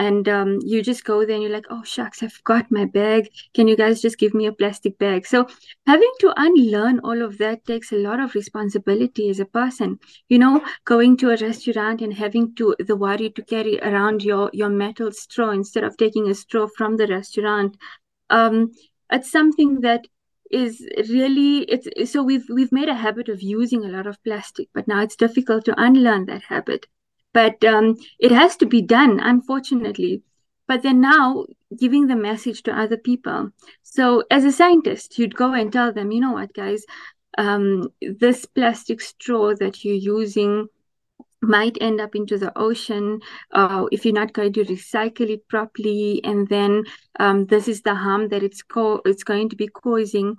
and 0.00 0.30
um, 0.30 0.58
you 0.64 0.82
just 0.82 1.04
go 1.04 1.26
there 1.26 1.34
and 1.34 1.42
you're 1.42 1.52
like 1.52 1.66
oh 1.68 1.82
shucks 1.84 2.22
i 2.22 2.28
forgot 2.28 2.70
my 2.70 2.86
bag. 2.86 3.28
Can 3.52 3.68
you 3.68 3.76
guys 3.76 4.00
just 4.00 4.18
give 4.18 4.32
me 4.32 4.46
a 4.46 4.52
plastic 4.52 4.98
bag? 4.98 5.26
So 5.26 5.46
having 5.86 6.12
to 6.20 6.32
unlearn 6.36 7.00
all 7.00 7.20
of 7.22 7.36
that 7.38 7.66
takes 7.66 7.92
a 7.92 7.96
lot 7.96 8.18
of 8.18 8.34
responsibility 8.34 9.28
as 9.28 9.40
a 9.40 9.44
person. 9.44 9.98
You 10.28 10.38
know 10.38 10.62
going 10.86 11.18
to 11.18 11.30
a 11.30 11.36
restaurant 11.36 12.00
and 12.00 12.14
having 12.14 12.54
to 12.54 12.74
the 12.78 12.96
worry 12.96 13.28
to 13.30 13.42
carry 13.42 13.78
around 13.80 14.24
your 14.24 14.50
your 14.54 14.70
metal 14.70 15.12
straw 15.12 15.50
instead 15.50 15.84
of 15.84 15.98
taking 15.98 16.30
a 16.30 16.34
straw 16.34 16.66
from 16.78 16.96
the 16.96 17.06
restaurant. 17.06 17.76
Um, 18.30 18.72
it's 19.12 19.30
something 19.30 19.80
that 19.82 20.06
is 20.50 20.80
really 21.10 21.58
it's 21.74 22.10
so 22.12 22.22
we've 22.22 22.48
we've 22.48 22.72
made 22.72 22.88
a 22.88 23.02
habit 23.02 23.28
of 23.28 23.42
using 23.42 23.84
a 23.84 23.92
lot 23.96 24.06
of 24.06 24.22
plastic 24.24 24.68
but 24.74 24.88
now 24.88 25.00
it's 25.00 25.14
difficult 25.14 25.64
to 25.64 25.80
unlearn 25.80 26.26
that 26.26 26.42
habit 26.42 26.86
but 27.32 27.62
um, 27.64 27.96
it 28.18 28.32
has 28.32 28.56
to 28.56 28.66
be 28.66 28.82
done, 28.82 29.20
unfortunately. 29.20 30.22
But 30.66 30.82
then 30.82 31.00
now 31.00 31.46
giving 31.76 32.06
the 32.06 32.16
message 32.16 32.62
to 32.64 32.78
other 32.78 32.96
people. 32.96 33.50
So 33.82 34.24
as 34.30 34.44
a 34.44 34.52
scientist, 34.52 35.18
you'd 35.18 35.34
go 35.34 35.52
and 35.52 35.72
tell 35.72 35.92
them, 35.92 36.12
you 36.12 36.20
know 36.20 36.32
what, 36.32 36.54
guys, 36.54 36.84
um, 37.38 37.88
this 38.00 38.44
plastic 38.44 39.00
straw 39.00 39.54
that 39.56 39.84
you're 39.84 39.94
using 39.94 40.68
might 41.42 41.78
end 41.80 42.00
up 42.00 42.14
into 42.14 42.36
the 42.36 42.56
ocean 42.58 43.20
uh, 43.52 43.86
if 43.90 44.04
you're 44.04 44.14
not 44.14 44.32
going 44.32 44.52
to 44.52 44.64
recycle 44.64 45.28
it 45.30 45.46
properly 45.48 46.20
and 46.22 46.48
then 46.48 46.84
um, 47.18 47.46
this 47.46 47.66
is 47.66 47.80
the 47.82 47.94
harm 47.94 48.28
that 48.28 48.42
it's 48.42 48.62
co- 48.62 49.00
it's 49.06 49.24
going 49.24 49.48
to 49.48 49.56
be 49.56 49.66
causing 49.66 50.36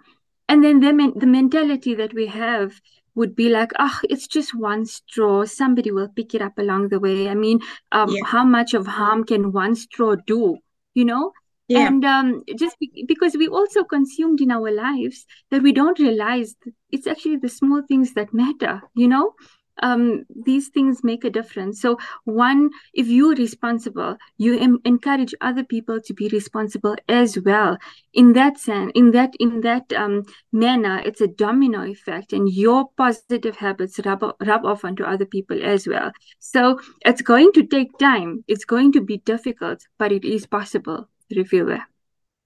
and 0.47 0.63
then 0.63 0.79
the, 0.79 1.13
the 1.15 1.25
mentality 1.25 1.95
that 1.95 2.13
we 2.13 2.27
have 2.27 2.79
would 3.15 3.35
be 3.35 3.49
like, 3.49 3.71
oh, 3.79 3.99
it's 4.09 4.27
just 4.27 4.55
one 4.55 4.85
straw. 4.85 5.45
Somebody 5.45 5.91
will 5.91 6.09
pick 6.09 6.33
it 6.33 6.41
up 6.41 6.57
along 6.57 6.89
the 6.89 6.99
way. 6.99 7.29
I 7.29 7.35
mean, 7.35 7.59
um, 7.91 8.09
yeah. 8.09 8.25
how 8.25 8.43
much 8.43 8.73
of 8.73 8.87
harm 8.87 9.23
can 9.23 9.51
one 9.51 9.75
straw 9.75 10.15
do? 10.15 10.57
You 10.93 11.05
know? 11.05 11.31
Yeah. 11.67 11.87
And 11.87 12.03
um, 12.03 12.43
just 12.57 12.77
be- 12.79 13.05
because 13.07 13.35
we 13.35 13.47
also 13.47 13.83
consumed 13.83 14.41
in 14.41 14.51
our 14.51 14.71
lives 14.71 15.25
that 15.51 15.61
we 15.61 15.71
don't 15.71 15.99
realize 15.99 16.55
it's 16.91 17.07
actually 17.07 17.37
the 17.37 17.49
small 17.49 17.81
things 17.87 18.13
that 18.13 18.33
matter, 18.33 18.81
you 18.93 19.07
know? 19.07 19.33
Um, 19.81 20.25
these 20.45 20.69
things 20.69 21.03
make 21.03 21.23
a 21.23 21.29
difference. 21.29 21.81
So, 21.81 21.97
one, 22.25 22.69
if 22.93 23.07
you're 23.07 23.35
responsible, 23.35 24.17
you 24.37 24.59
em- 24.59 24.79
encourage 24.85 25.33
other 25.41 25.63
people 25.63 25.99
to 26.01 26.13
be 26.13 26.27
responsible 26.29 26.95
as 27.07 27.39
well. 27.39 27.77
In 28.13 28.33
that 28.33 28.57
sense, 28.57 28.91
in 28.95 29.11
that 29.11 29.33
in 29.39 29.61
that 29.61 29.91
um, 29.93 30.23
manner, 30.51 31.01
it's 31.05 31.21
a 31.21 31.27
domino 31.27 31.83
effect, 31.83 32.33
and 32.33 32.49
your 32.51 32.89
positive 32.97 33.55
habits 33.55 33.99
rub 34.05 34.23
rub 34.45 34.65
off 34.65 34.85
onto 34.85 35.03
other 35.03 35.25
people 35.25 35.63
as 35.63 35.87
well. 35.87 36.11
So, 36.39 36.79
it's 37.05 37.21
going 37.21 37.51
to 37.53 37.63
take 37.63 37.97
time. 37.97 38.43
It's 38.47 38.65
going 38.65 38.91
to 38.93 39.01
be 39.01 39.17
difficult, 39.17 39.87
but 39.97 40.11
it 40.11 40.25
is 40.25 40.45
possible. 40.45 41.07
Refilwe. 41.33 41.81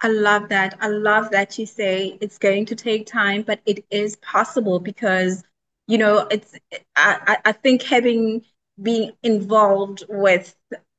I 0.01 0.09
love 0.09 0.49
that. 0.49 0.77
I 0.81 0.89
love 0.89 1.31
that 1.31 1.57
you 1.57 1.65
say 1.65 2.17
it's 2.21 2.37
going 2.37 2.65
to 2.67 2.75
take 2.75 3.07
time, 3.07 3.41
but 3.41 3.61
it 3.65 3.85
is 3.89 4.17
possible 4.17 4.79
because 4.79 5.43
you 5.87 5.97
know, 5.97 6.27
it's 6.31 6.53
I, 6.95 7.37
I 7.45 7.51
think 7.51 7.83
having 7.83 8.43
been 8.81 9.13
involved 9.23 10.03
with 10.09 10.55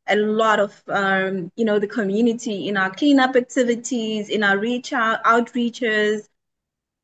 a 0.08 0.16
lot 0.16 0.60
of 0.60 0.82
um, 0.88 1.50
you 1.56 1.64
know 1.64 1.78
the 1.78 1.86
community 1.88 2.68
in 2.68 2.76
our 2.76 2.90
cleanup 2.90 3.36
activities, 3.36 4.28
in 4.28 4.42
our 4.44 4.58
reach 4.58 4.92
out 4.92 5.22
outreaches. 5.24 6.28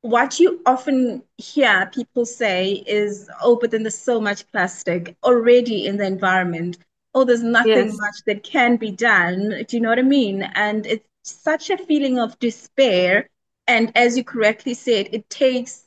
What 0.02 0.40
you 0.40 0.60
often 0.66 1.22
hear 1.38 1.90
people 1.94 2.24
say 2.26 2.84
is, 2.86 3.28
"Oh, 3.42 3.56
but 3.56 3.70
then 3.70 3.82
there's 3.82 3.98
so 3.98 4.20
much 4.20 4.50
plastic 4.52 5.16
already 5.24 5.86
in 5.86 5.96
the 5.96 6.06
environment. 6.06 6.78
Oh, 7.14 7.24
there's 7.24 7.42
nothing 7.42 7.88
yes. 7.88 7.96
much 7.98 8.16
that 8.26 8.42
can 8.44 8.76
be 8.76 8.90
done." 8.90 9.64
Do 9.68 9.76
you 9.76 9.80
know 9.80 9.90
what 9.90 9.98
I 9.98 10.02
mean? 10.02 10.42
And 10.54 10.86
it's 10.86 11.06
such 11.24 11.70
a 11.70 11.78
feeling 11.78 12.18
of 12.18 12.38
despair. 12.38 13.28
And 13.68 13.92
as 13.96 14.16
you 14.16 14.24
correctly 14.24 14.74
said, 14.74 15.08
it 15.12 15.28
takes 15.30 15.84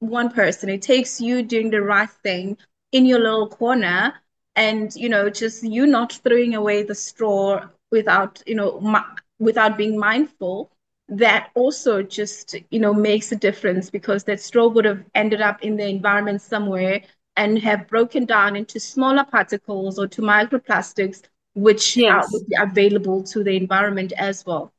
one 0.00 0.30
person. 0.30 0.68
It 0.68 0.82
takes 0.82 1.20
you 1.20 1.42
doing 1.42 1.70
the 1.70 1.80
right 1.82 2.10
thing 2.10 2.58
in 2.92 3.06
your 3.06 3.20
little 3.20 3.48
corner 3.48 4.14
and, 4.56 4.94
you 4.96 5.08
know, 5.08 5.30
just 5.30 5.62
you 5.62 5.86
not 5.86 6.12
throwing 6.12 6.54
away 6.54 6.82
the 6.82 6.94
straw 6.94 7.68
without, 7.90 8.42
you 8.46 8.54
know, 8.54 8.80
without 9.38 9.78
being 9.78 9.98
mindful. 9.98 10.70
That 11.08 11.50
also 11.54 12.02
just, 12.02 12.54
you 12.70 12.78
know, 12.78 12.94
makes 12.94 13.32
a 13.32 13.36
difference 13.36 13.90
because 13.90 14.24
that 14.24 14.40
straw 14.40 14.68
would 14.68 14.84
have 14.84 15.04
ended 15.14 15.40
up 15.40 15.62
in 15.62 15.76
the 15.76 15.86
environment 15.86 16.40
somewhere 16.40 17.02
and 17.36 17.58
have 17.58 17.88
broken 17.88 18.26
down 18.26 18.56
into 18.56 18.78
smaller 18.78 19.24
particles 19.24 19.98
or 19.98 20.06
to 20.08 20.22
microplastics, 20.22 21.22
which 21.54 21.96
yes. 21.96 22.12
are, 22.12 22.28
would 22.32 22.46
be 22.46 22.56
available 22.60 23.22
to 23.24 23.42
the 23.42 23.56
environment 23.56 24.12
as 24.16 24.44
well. 24.46 24.72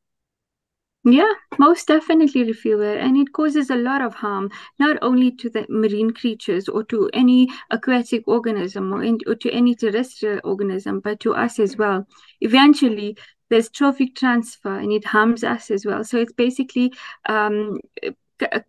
Yeah, 1.04 1.32
most 1.58 1.88
definitely, 1.88 2.46
Refilwe. 2.46 2.98
And 3.00 3.18
it 3.18 3.34
causes 3.34 3.72
a 3.72 3.76
lot 3.76 4.02
of 4.02 4.14
harm, 4.14 4.52
not 4.78 4.98
only 5.02 5.32
to 5.38 5.50
the 5.50 5.66
marine 5.68 6.12
creatures 6.12 6.70
or 6.70 6.84
to 6.86 7.10
any 7.14 7.50
aquatic 7.72 8.28
organism 8.28 8.94
or, 8.94 9.04
in, 9.04 9.18
or 9.26 9.34
to 9.36 9.52
any 9.52 9.74
terrestrial 9.74 10.40
organism, 10.44 11.00
but 11.00 11.20
to 11.22 11.34
us 11.34 11.60
as 11.60 11.76
well. 11.76 12.08
Eventually, 12.42 13.18
there's 13.50 13.70
trophic 13.70 14.16
transfer 14.16 14.78
and 14.78 14.92
it 14.92 15.04
harms 15.04 15.44
us 15.44 15.72
as 15.72 15.88
well. 15.88 16.04
So 16.04 16.18
it's 16.18 16.34
basically 16.34 16.94
um, 17.28 17.80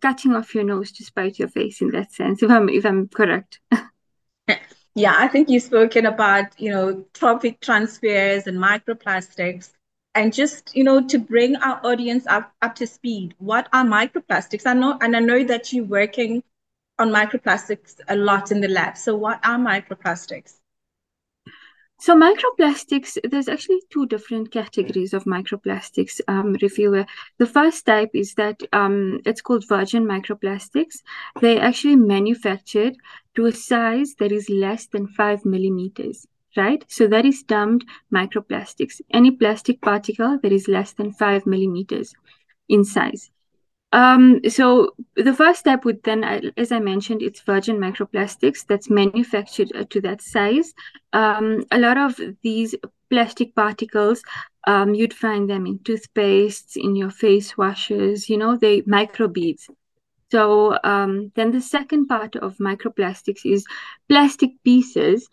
cutting 0.01 0.35
off 0.35 0.55
your 0.55 0.63
nose 0.63 0.91
to 0.93 1.05
spite 1.05 1.37
your 1.37 1.49
face 1.49 1.81
in 1.81 1.91
that 1.91 2.11
sense, 2.13 2.41
if 2.41 2.49
I'm, 2.49 2.67
if 2.67 2.83
I'm 2.83 3.09
correct. 3.09 3.59
yeah, 4.95 5.15
I 5.17 5.27
think 5.27 5.49
you've 5.49 5.61
spoken 5.61 6.07
about, 6.07 6.59
you 6.59 6.71
know, 6.71 7.05
trophic 7.13 7.61
transfers 7.61 8.47
and 8.47 8.57
microplastics 8.57 9.69
and 10.15 10.33
just 10.33 10.75
you 10.75 10.83
know 10.83 11.05
to 11.07 11.17
bring 11.17 11.55
our 11.57 11.79
audience 11.85 12.25
up, 12.27 12.51
up 12.61 12.75
to 12.75 12.87
speed. 12.87 13.35
What 13.39 13.67
are 13.73 13.83
microplastics? 13.83 14.65
I 14.65 14.73
know 14.73 14.97
and 15.01 15.15
i 15.15 15.19
know 15.19 15.43
that 15.43 15.73
you're 15.73 15.85
working 15.85 16.43
on 16.99 17.09
microplastics 17.09 17.95
a 18.07 18.15
lot 18.15 18.51
in 18.51 18.61
the 18.61 18.67
lab. 18.67 18.97
So 18.97 19.15
what 19.15 19.39
are 19.43 19.57
microplastics? 19.57 20.59
So 21.99 22.17
microplastics, 22.17 23.17
there's 23.23 23.47
actually 23.47 23.81
two 23.89 24.05
different 24.07 24.51
categories 24.51 25.13
of 25.13 25.23
microplastics, 25.23 26.19
um, 26.27 26.53
Refilwe. 26.55 27.05
The 27.37 27.45
first 27.45 27.85
type 27.85 28.09
is 28.13 28.33
that 28.33 28.61
um, 28.73 29.21
it's 29.25 29.41
called 29.41 29.65
virgin 29.67 30.05
microplastics. 30.05 30.97
They're 31.39 31.61
actually 31.61 31.95
manufactured 31.95 32.97
to 33.35 33.45
a 33.45 33.53
size 33.53 34.15
that 34.19 34.33
is 34.33 34.49
less 34.49 34.87
than 34.87 35.07
five 35.07 35.45
millimeters 35.45 36.27
right? 36.55 36.83
So 36.87 37.07
that 37.07 37.25
is 37.25 37.43
termed 37.43 37.85
microplastics, 38.13 39.01
any 39.11 39.31
plastic 39.31 39.81
particle 39.81 40.39
that 40.41 40.51
is 40.51 40.67
less 40.67 40.93
than 40.93 41.13
five 41.13 41.45
millimeters 41.45 42.13
in 42.69 42.83
size. 42.83 43.29
Um, 43.91 44.41
so 44.49 44.95
the 45.15 45.33
first 45.33 45.59
step 45.59 45.85
would 45.85 46.01
then, 46.03 46.23
as 46.57 46.71
I 46.71 46.79
mentioned, 46.79 47.21
it's 47.21 47.41
virgin 47.41 47.77
microplastics 47.77 48.65
that's 48.65 48.89
manufactured 48.89 49.71
uh, 49.75 49.83
to 49.91 50.01
that 50.01 50.21
size. 50.21 50.73
Um, 51.13 51.63
a 51.69 51.77
lot 51.77 51.99
of 51.99 52.19
these 52.41 52.73
plastic 53.11 53.53
particles, 53.53 54.23
um, 54.65 54.95
you'd 54.95 55.13
find 55.13 55.47
them 55.47 55.67
in 55.67 55.77
toothpastes, 55.79 56.75
in 56.75 56.95
your 56.95 57.11
face 57.11 57.55
washes, 57.55 58.29
you 58.29 58.37
know, 58.37 58.57
they 58.57 58.81
microbeads. 58.81 59.69
So 60.31 60.79
um, 60.83 61.31
then 61.35 61.51
the 61.51 61.61
second 61.61 62.07
part 62.07 62.35
of 62.35 62.57
microplastics 62.57 63.45
is 63.45 63.63
plastic 64.09 64.49
pieces 64.63 65.29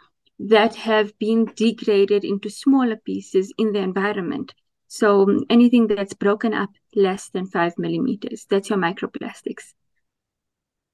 that 0.49 0.75
have 0.75 1.17
been 1.19 1.45
degraded 1.55 2.25
into 2.25 2.49
smaller 2.49 2.97
pieces 2.97 3.53
in 3.59 3.73
the 3.73 3.79
environment. 3.79 4.55
So 4.89 5.23
um, 5.23 5.45
anything 5.51 5.87
that's 5.87 6.15
broken 6.15 6.55
up 6.55 6.71
less 6.95 7.29
than 7.29 7.47
five 7.47 7.75
millimeters, 7.79 8.47
that's 8.49 8.71
your 8.71 8.79
microplastics. 8.79 9.75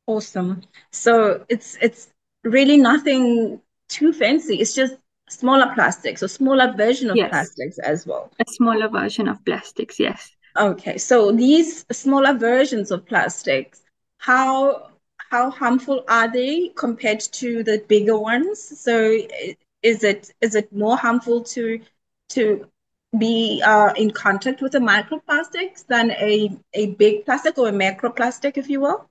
Awesome. 0.06 0.62
So 0.90 1.44
it's 1.48 1.78
it's 1.80 2.08
really 2.44 2.76
nothing 2.76 3.60
too 3.88 4.12
fancy. 4.12 4.56
It's 4.56 4.74
just 4.74 4.96
smaller 5.28 5.72
plastics 5.74 6.22
or 6.22 6.28
smaller 6.28 6.72
version 6.76 7.10
of 7.10 7.16
yes. 7.16 7.30
plastics 7.30 7.78
as 7.78 8.06
well. 8.06 8.32
A 8.40 8.50
smaller 8.50 8.88
version 8.88 9.28
of 9.28 9.44
plastics, 9.44 9.98
yes. 9.98 10.30
Okay. 10.56 10.98
So 10.98 11.32
these 11.32 11.84
smaller 11.92 12.34
versions 12.34 12.90
of 12.90 13.06
plastics, 13.06 13.82
how 14.18 14.90
how 15.30 15.50
harmful 15.50 16.04
are 16.08 16.30
they 16.30 16.68
compared 16.76 17.20
to 17.20 17.62
the 17.62 17.84
bigger 17.88 18.18
ones? 18.18 18.60
So 18.62 19.18
is 19.82 20.04
it 20.04 20.32
is 20.40 20.54
it 20.54 20.72
more 20.72 20.96
harmful 20.96 21.42
to 21.54 21.80
to 22.30 22.66
be 23.18 23.62
uh, 23.64 23.92
in 23.96 24.10
contact 24.10 24.60
with 24.60 24.72
the 24.72 24.78
microplastics 24.78 25.86
than 25.86 26.10
a, 26.12 26.50
a 26.74 26.86
big 26.94 27.24
plastic 27.24 27.56
or 27.58 27.68
a 27.68 27.72
macroplastic, 27.72 28.56
if 28.56 28.68
you 28.68 28.80
will? 28.80 29.08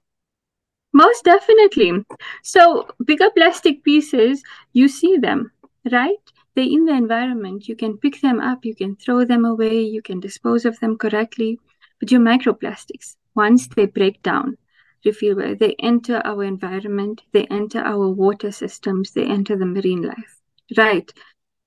Most 0.93 1.23
definitely. 1.23 2.05
So 2.43 2.87
bigger 3.03 3.29
plastic 3.31 3.83
pieces, 3.83 4.43
you 4.73 4.87
see 4.87 5.17
them, 5.17 5.51
right? 5.91 6.17
They're 6.55 6.65
in 6.65 6.85
the 6.85 6.93
environment. 6.93 7.67
You 7.67 7.75
can 7.75 7.97
pick 7.97 8.21
them 8.21 8.39
up, 8.39 8.63
you 8.63 8.75
can 8.75 8.95
throw 8.95 9.25
them 9.25 9.43
away, 9.43 9.81
you 9.81 10.01
can 10.01 10.19
dispose 10.19 10.65
of 10.65 10.79
them 10.79 10.97
correctly. 10.97 11.59
But 11.99 12.11
your 12.11 12.21
microplastics, 12.21 13.15
once 13.33 13.67
they 13.67 13.85
break 13.85 14.21
down, 14.21 14.57
they 15.05 15.75
enter 15.79 16.21
our 16.25 16.43
environment, 16.43 17.21
they 17.31 17.45
enter 17.45 17.79
our 17.79 18.09
water 18.09 18.51
systems, 18.51 19.11
they 19.11 19.25
enter 19.25 19.55
the 19.57 19.65
marine 19.65 20.01
life, 20.01 20.41
right? 20.77 21.11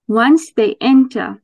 Once 0.06 0.52
they 0.52 0.76
enter, 0.80 1.40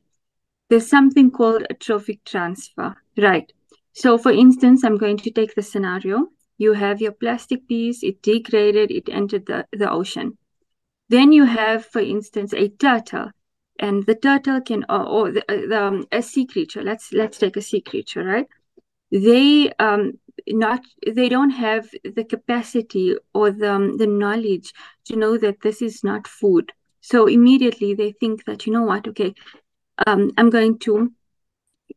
there's 0.69 0.89
something 0.89 1.31
called 1.31 1.65
a 1.69 1.73
trophic 1.73 2.23
transfer, 2.25 2.95
right? 3.17 3.51
So 3.93 4.17
for 4.17 4.31
instance, 4.31 4.83
I'm 4.83 4.97
going 4.97 5.17
to 5.17 5.31
take 5.31 5.55
the 5.55 5.61
scenario. 5.61 6.27
You 6.57 6.73
have 6.73 7.01
your 7.01 7.11
plastic 7.11 7.67
piece, 7.67 8.03
it 8.03 8.21
degraded, 8.21 8.91
it 8.91 9.09
entered 9.09 9.45
the, 9.45 9.65
the 9.71 9.89
ocean. 9.89 10.37
Then 11.09 11.31
you 11.31 11.45
have, 11.45 11.85
for 11.85 12.01
instance, 12.01 12.53
a 12.53 12.69
turtle, 12.69 13.31
and 13.79 14.05
the 14.05 14.15
turtle 14.15 14.61
can, 14.61 14.85
or, 14.89 15.03
or 15.03 15.31
the, 15.31 15.41
uh, 15.49 15.67
the 15.67 15.83
um, 15.83 16.07
a 16.11 16.21
sea 16.21 16.45
creature. 16.45 16.81
Let's 16.81 17.13
let's 17.13 17.37
take 17.37 17.57
a 17.57 17.61
sea 17.61 17.81
creature, 17.81 18.23
right? 18.23 18.47
They 19.11 19.71
um 19.79 20.19
not 20.47 20.83
they 21.05 21.29
don't 21.29 21.51
have 21.51 21.89
the 22.03 22.23
capacity 22.23 23.15
or 23.33 23.51
the 23.51 23.71
um, 23.71 23.97
the 23.97 24.07
knowledge 24.07 24.73
to 25.05 25.15
know 25.15 25.37
that 25.37 25.61
this 25.61 25.81
is 25.81 26.03
not 26.03 26.27
food. 26.27 26.71
So 27.01 27.27
immediately 27.27 27.93
they 27.93 28.11
think 28.13 28.45
that 28.45 28.65
you 28.65 28.73
know 28.73 28.83
what, 28.83 29.07
okay, 29.07 29.33
um, 30.07 30.31
I'm 30.37 30.49
going 30.49 30.79
to 30.79 31.11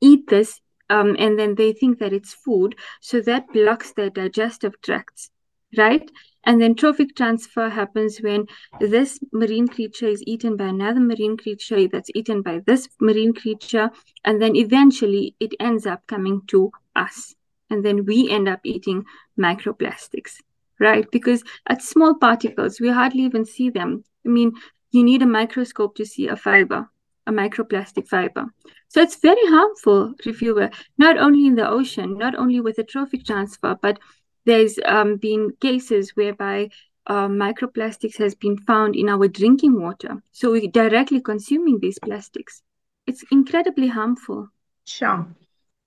eat 0.00 0.28
this, 0.28 0.60
um, 0.90 1.16
and 1.18 1.38
then 1.38 1.54
they 1.54 1.72
think 1.72 1.98
that 1.98 2.12
it's 2.12 2.34
food. 2.34 2.76
So 3.00 3.20
that 3.22 3.52
blocks 3.52 3.92
their 3.92 4.10
digestive 4.10 4.80
tracts, 4.82 5.30
right? 5.76 6.08
And 6.44 6.60
then 6.60 6.74
trophic 6.74 7.14
transfer 7.16 7.68
happens 7.68 8.18
when 8.18 8.46
this 8.80 9.18
marine 9.32 9.68
creature 9.68 10.08
is 10.08 10.22
eaten 10.26 10.56
by 10.56 10.66
another 10.66 11.00
marine 11.00 11.36
creature 11.36 11.88
that's 11.88 12.10
eaten 12.14 12.42
by 12.42 12.60
this 12.66 12.88
marine 13.00 13.34
creature. 13.34 13.90
And 14.24 14.40
then 14.40 14.56
eventually 14.56 15.34
it 15.40 15.54
ends 15.60 15.86
up 15.86 16.06
coming 16.06 16.42
to 16.48 16.70
us. 16.96 17.34
And 17.70 17.84
then 17.84 18.04
we 18.04 18.30
end 18.30 18.48
up 18.48 18.60
eating 18.64 19.04
microplastics, 19.38 20.36
right? 20.80 21.06
Because 21.10 21.42
at 21.68 21.82
small 21.82 22.14
particles, 22.14 22.80
we 22.80 22.88
hardly 22.88 23.22
even 23.22 23.44
see 23.44 23.70
them. 23.70 24.04
I 24.24 24.28
mean, 24.28 24.52
you 24.90 25.04
need 25.04 25.22
a 25.22 25.26
microscope 25.26 25.94
to 25.96 26.06
see 26.06 26.28
a 26.28 26.36
fiber 26.36 26.88
a 27.28 27.30
microplastic 27.30 28.08
fiber. 28.08 28.46
So 28.88 29.02
it's 29.02 29.16
very 29.16 29.46
harmful, 29.46 30.14
Refilwe, 30.24 30.74
not 30.96 31.18
only 31.18 31.46
in 31.46 31.54
the 31.54 31.68
ocean, 31.68 32.16
not 32.16 32.34
only 32.34 32.60
with 32.60 32.76
the 32.76 32.84
trophic 32.84 33.24
transfer, 33.24 33.76
but 33.80 33.98
there's 34.46 34.78
um, 34.86 35.16
been 35.16 35.52
cases 35.60 36.16
whereby 36.16 36.70
uh, 37.06 37.28
microplastics 37.28 38.16
has 38.16 38.34
been 38.34 38.56
found 38.56 38.96
in 38.96 39.08
our 39.10 39.28
drinking 39.28 39.80
water. 39.80 40.22
So 40.32 40.50
we're 40.50 40.70
directly 40.70 41.20
consuming 41.20 41.78
these 41.80 41.98
plastics. 41.98 42.62
It's 43.06 43.24
incredibly 43.30 43.88
harmful. 43.88 44.48
Sure. 44.86 45.26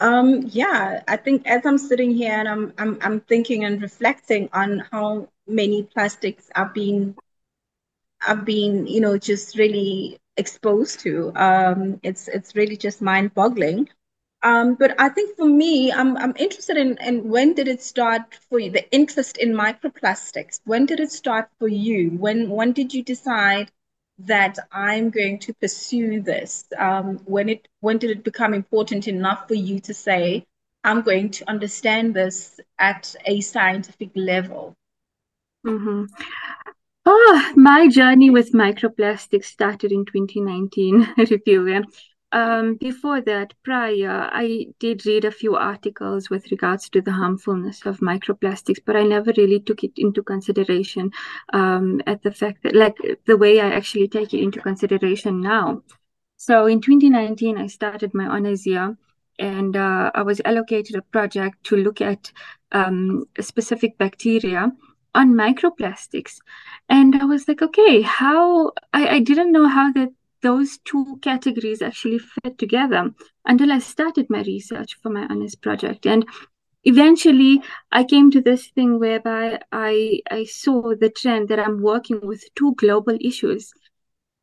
Um, 0.02 0.44
yeah, 0.50 1.02
I 1.08 1.16
think 1.16 1.48
as 1.48 1.66
I'm 1.66 1.78
sitting 1.78 2.12
here 2.12 2.34
and 2.34 2.50
I'm, 2.50 2.74
I'm 2.78 2.98
I'm 3.02 3.22
thinking 3.22 3.64
and 3.64 3.82
reflecting 3.82 4.50
on 4.52 4.80
how 4.92 5.30
many 5.48 5.84
plastics 5.84 6.50
are 6.56 6.70
being 6.74 7.16
are 8.28 8.36
being, 8.36 8.88
you 8.88 9.02
know, 9.02 9.18
just 9.18 9.58
really 9.58 10.20
exposed 10.38 11.00
to. 11.02 11.32
Um, 11.36 12.00
it's 12.04 12.28
it's 12.28 12.56
really 12.56 12.78
just 12.78 13.02
mind 13.02 13.34
boggling. 13.34 13.90
Um, 14.44 14.76
but 14.76 14.96
I 15.00 15.10
think 15.10 15.36
for 15.38 15.46
me, 15.46 15.92
I'm 15.92 16.18
I'm 16.18 16.34
interested 16.38 16.78
in, 16.78 16.98
in 17.06 17.30
when 17.30 17.54
did 17.54 17.68
it 17.68 17.82
start 17.82 18.24
for 18.50 18.60
you? 18.60 18.72
The 18.72 18.90
interest 18.92 19.38
in 19.38 19.54
microplastics. 19.54 20.62
When 20.66 20.86
did 20.86 21.00
it 21.00 21.12
start 21.12 21.50
for 21.60 21.68
you? 21.68 22.12
When 22.12 22.50
when 22.50 22.72
did 22.74 22.94
you 22.94 23.04
decide 23.04 23.72
that 24.26 24.58
I'm 24.72 25.10
going 25.10 25.40
to 25.40 25.54
pursue 25.54 26.22
this? 26.22 26.66
Um, 26.78 27.18
when 27.26 27.50
it 27.50 27.68
when 27.80 27.98
did 27.98 28.12
it 28.12 28.24
become 28.24 28.54
important 28.54 29.08
enough 29.08 29.48
for 29.48 29.56
you 29.56 29.80
to 29.82 29.94
say 29.94 30.46
I'm 30.84 31.02
going 31.02 31.30
to 31.32 31.50
understand 31.50 32.14
this 32.14 32.60
at 32.80 33.16
a 33.26 33.42
scientific 33.42 34.12
level? 34.16 34.76
Mm-hmm. 35.66 36.06
Oh, 37.06 37.54
my 37.56 37.88
journey 37.88 38.30
with 38.30 38.54
microplastics 38.54 39.46
started 39.46 39.92
in 39.92 40.06
2019, 40.06 41.06
Refilwe. 41.18 41.84
Um, 42.34 42.76
before 42.76 43.20
that, 43.22 43.54
prior, 43.64 44.30
I 44.32 44.68
did 44.80 45.06
read 45.06 45.26
a 45.26 45.32
few 45.32 45.56
articles 45.56 46.30
with 46.30 46.50
regards 46.50 46.90
to 46.90 47.02
the 47.02 47.12
harmfulness 47.12 47.86
of 47.86 48.00
microplastics, 48.00 48.80
but 48.86 48.96
I 48.96 49.04
never 49.04 49.34
really 49.36 49.60
took 49.60 49.84
it 49.84 49.92
into 49.98 50.24
consideration 50.24 51.12
um, 51.52 52.02
at 52.08 52.24
the 52.24 52.32
fact 52.32 52.64
that, 52.64 52.74
like, 52.74 52.98
the 53.26 53.36
way 53.36 53.60
I 53.60 53.70
actually 53.72 54.08
take 54.08 54.34
it 54.34 54.42
into 54.42 54.62
consideration 54.62 55.42
now. 55.42 55.84
So 56.38 56.66
in 56.68 56.82
2019, 56.82 57.58
I 57.58 57.68
started 57.68 58.14
my 58.14 58.26
honors 58.26 58.66
year 58.66 58.98
and 59.38 59.76
uh, 59.76 60.12
I 60.16 60.22
was 60.22 60.42
allocated 60.46 60.96
a 60.96 61.02
project 61.02 61.64
to 61.66 61.76
look 61.76 62.02
at 62.02 62.32
um, 62.72 63.26
specific 63.40 63.98
bacteria 63.98 64.72
on 65.14 65.34
microplastics. 65.34 66.38
And 66.88 67.16
I 67.16 67.26
was 67.26 67.48
like, 67.48 67.62
okay, 67.62 68.02
how 68.02 68.72
I, 68.94 69.08
I 69.16 69.20
didn't 69.20 69.52
know 69.52 69.68
how 69.68 69.92
that 69.94 70.10
those 70.42 70.80
two 70.86 71.20
categories 71.22 71.82
actually 71.82 72.20
fit 72.20 72.58
together 72.58 73.12
until 73.46 73.72
I 73.72 73.80
started 73.80 74.30
my 74.30 74.42
research 74.42 74.98
for 75.02 75.10
my 75.10 75.26
honors 75.30 75.56
project. 75.56 76.06
And 76.06 76.26
eventually 76.84 77.62
I 77.92 78.04
came 78.04 78.32
to 78.32 78.42
this 78.42 78.68
thing 78.68 79.00
whereby 79.00 79.62
I 79.72 80.22
I 80.30 80.46
saw 80.46 80.96
the 80.96 81.10
trend 81.10 81.50
that 81.50 81.60
I'm 81.60 81.82
working 81.82 82.20
with 82.22 82.44
two 82.56 82.74
global 82.76 83.18
issues, 83.22 83.72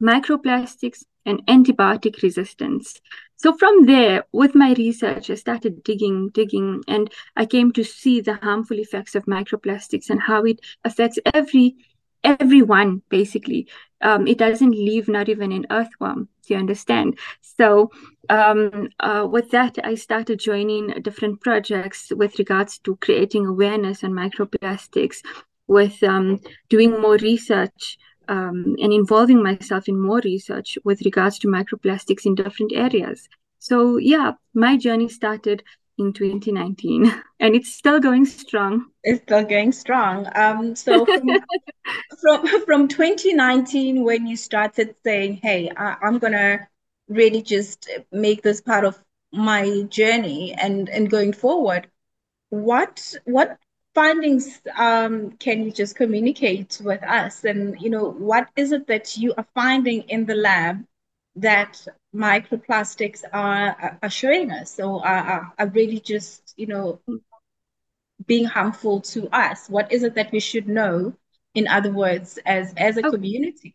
microplastics 0.02 1.04
and 1.26 1.44
antibiotic 1.46 2.22
resistance. 2.22 3.00
So 3.36 3.56
from 3.56 3.86
there, 3.86 4.24
with 4.32 4.54
my 4.54 4.72
research, 4.72 5.30
I 5.30 5.34
started 5.34 5.84
digging, 5.84 6.30
digging, 6.30 6.82
and 6.88 7.12
I 7.36 7.46
came 7.46 7.70
to 7.72 7.84
see 7.84 8.20
the 8.20 8.34
harmful 8.34 8.78
effects 8.78 9.14
of 9.14 9.26
microplastics 9.26 10.10
and 10.10 10.20
how 10.20 10.44
it 10.44 10.60
affects 10.84 11.18
every 11.34 11.76
everyone 12.24 13.02
basically. 13.08 13.68
Um, 14.00 14.26
it 14.28 14.38
doesn't 14.38 14.70
leave 14.70 15.08
not 15.08 15.28
even 15.28 15.50
an 15.52 15.66
earthworm. 15.70 16.28
Do 16.46 16.54
you 16.54 16.60
understand? 16.60 17.18
So 17.40 17.90
um, 18.30 18.88
uh, 19.00 19.26
with 19.30 19.50
that, 19.50 19.78
I 19.82 19.96
started 19.96 20.38
joining 20.38 20.88
different 21.02 21.40
projects 21.40 22.12
with 22.14 22.38
regards 22.38 22.78
to 22.80 22.96
creating 22.96 23.46
awareness 23.46 24.04
on 24.04 24.12
microplastics, 24.12 25.18
with 25.66 26.02
um, 26.02 26.40
doing 26.68 27.00
more 27.00 27.16
research 27.16 27.98
um, 28.28 28.76
and 28.80 28.92
involving 28.92 29.42
myself 29.42 29.88
in 29.88 30.00
more 30.00 30.20
research 30.24 30.78
with 30.84 31.02
regards 31.02 31.38
to 31.40 31.48
microplastics 31.48 32.24
in 32.24 32.34
different 32.34 32.72
areas. 32.74 33.28
So, 33.58 33.96
yeah, 33.96 34.32
my 34.54 34.76
journey 34.76 35.08
started 35.08 35.62
in 35.98 36.12
2019 36.12 37.12
and 37.40 37.54
it's 37.54 37.72
still 37.72 38.00
going 38.00 38.24
strong. 38.24 38.86
It's 39.02 39.22
still 39.22 39.44
going 39.44 39.72
strong. 39.72 40.26
Um, 40.34 40.76
so, 40.76 41.04
from, 41.04 41.28
from, 42.22 42.64
from 42.64 42.88
2019, 42.88 44.04
when 44.04 44.26
you 44.26 44.36
started 44.36 44.94
saying, 45.04 45.40
hey, 45.42 45.70
I, 45.76 45.96
I'm 46.02 46.20
to 46.20 46.66
really 47.08 47.42
just 47.42 47.90
make 48.12 48.42
this 48.42 48.60
part 48.60 48.84
of 48.84 49.02
my 49.32 49.82
journey 49.88 50.54
and, 50.54 50.88
and 50.88 51.10
going 51.10 51.32
forward, 51.32 51.88
what 52.50 53.14
what 53.24 53.58
findings 53.94 54.60
um, 54.76 55.32
can 55.32 55.64
you 55.64 55.72
just 55.72 55.96
communicate 55.96 56.80
with 56.84 57.02
us? 57.02 57.44
And, 57.44 57.80
you 57.80 57.90
know, 57.90 58.10
what 58.10 58.48
is 58.56 58.72
it 58.72 58.86
that 58.86 59.16
you 59.16 59.34
are 59.36 59.46
finding 59.54 60.02
in 60.02 60.24
the 60.24 60.36
lab 60.36 60.84
that 61.36 61.84
microplastics 62.14 63.22
are, 63.32 63.98
are 64.02 64.10
showing 64.10 64.50
us 64.50 64.78
or 64.80 65.06
are, 65.06 65.52
are 65.58 65.68
really 65.68 66.00
just, 66.00 66.54
you 66.56 66.66
know, 66.66 67.00
being 68.26 68.44
harmful 68.44 69.00
to 69.00 69.28
us? 69.28 69.68
What 69.68 69.92
is 69.92 70.02
it 70.02 70.14
that 70.14 70.32
we 70.32 70.40
should 70.40 70.68
know, 70.68 71.14
in 71.54 71.68
other 71.68 71.92
words, 71.92 72.38
as, 72.46 72.74
as 72.76 72.96
a 72.96 73.02
community? 73.02 73.74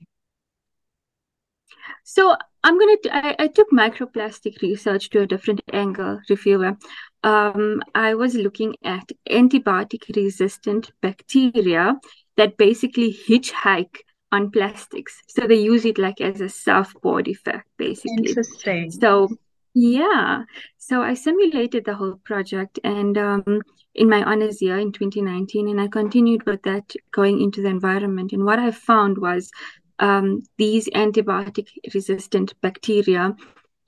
So 2.04 2.36
I'm 2.64 2.78
gonna. 2.78 2.98
I, 3.12 3.36
I 3.40 3.48
took 3.48 3.72
microplastic 3.72 4.62
research 4.62 5.10
to 5.12 5.22
a 5.22 5.28
different 5.28 5.62
angle, 5.72 6.20
Refilwe. 6.30 6.78
Um, 7.24 7.82
I 7.96 8.14
was 8.16 8.36
looking 8.36 8.76
at 8.84 9.10
antibiotic-resistant 9.30 10.92
bacteria 11.02 11.96
that 12.36 12.58
basically 12.58 13.14
hitchhike 13.14 14.00
on 14.34 14.50
plastics. 14.50 15.22
So 15.28 15.48
they 15.48 15.56
use 15.56 15.86
it 15.86 15.98
like 15.98 16.20
as 16.20 16.42
a 16.42 16.50
surfboard 16.50 17.28
effect, 17.28 17.68
basically. 17.78 18.30
Interesting. 18.30 18.92
So 18.92 19.30
yeah, 19.76 20.44
so 20.78 21.02
I 21.02 21.14
simulated 21.14 21.86
the 21.86 21.96
whole 21.96 22.20
project 22.24 22.80
and 22.84 23.18
um, 23.18 23.62
in 23.94 24.10
my 24.10 24.24
honors 24.24 24.62
year 24.62 24.80
in 24.80 24.92
2019, 24.92 25.70
and 25.70 25.80
I 25.80 25.88
continued 25.88 26.46
with 26.46 26.64
that 26.64 26.94
going 27.12 27.42
into 27.42 27.62
the 27.62 27.70
environment. 27.70 28.34
And 28.34 28.44
what 28.44 28.60
I 28.60 28.72
found 28.72 29.20
was 29.20 29.52
um, 30.00 30.42
these 30.58 30.90
antibiotic 30.90 31.68
resistant 31.94 32.60
bacteria 32.62 33.36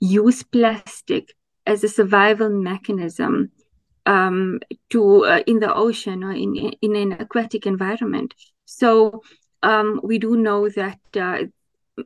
use 0.00 0.44
plastic 0.44 1.34
as 1.66 1.82
a 1.82 1.88
survival 1.88 2.50
mechanism 2.50 3.50
um, 4.06 4.60
to 4.90 5.24
uh, 5.24 5.42
in 5.48 5.58
the 5.58 5.74
ocean 5.74 6.22
or 6.22 6.32
in 6.32 6.54
in 6.80 6.94
an 6.94 7.12
aquatic 7.12 7.66
environment. 7.66 8.32
So 8.64 9.22
um, 9.66 10.00
we 10.02 10.18
do 10.18 10.36
know 10.36 10.68
that 10.68 11.00
uh, 11.16 11.38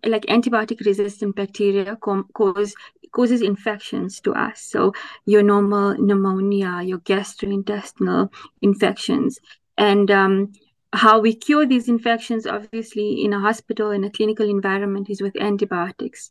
like 0.04 0.24
antibiotic 0.26 0.84
resistant 0.86 1.36
bacteria 1.36 1.96
cause 1.96 2.74
causes 3.12 3.42
infections 3.42 4.20
to 4.20 4.32
us. 4.32 4.62
So 4.62 4.92
your 5.26 5.42
normal 5.42 5.98
pneumonia, 5.98 6.80
your 6.82 7.00
gastrointestinal 7.00 8.32
infections, 8.62 9.38
and 9.76 10.10
um, 10.10 10.52
how 10.92 11.20
we 11.20 11.34
cure 11.34 11.66
these 11.66 11.88
infections, 11.88 12.46
obviously, 12.46 13.24
in 13.24 13.32
a 13.32 13.40
hospital 13.40 13.90
in 13.90 14.04
a 14.04 14.10
clinical 14.10 14.48
environment, 14.48 15.10
is 15.10 15.20
with 15.20 15.36
antibiotics. 15.40 16.30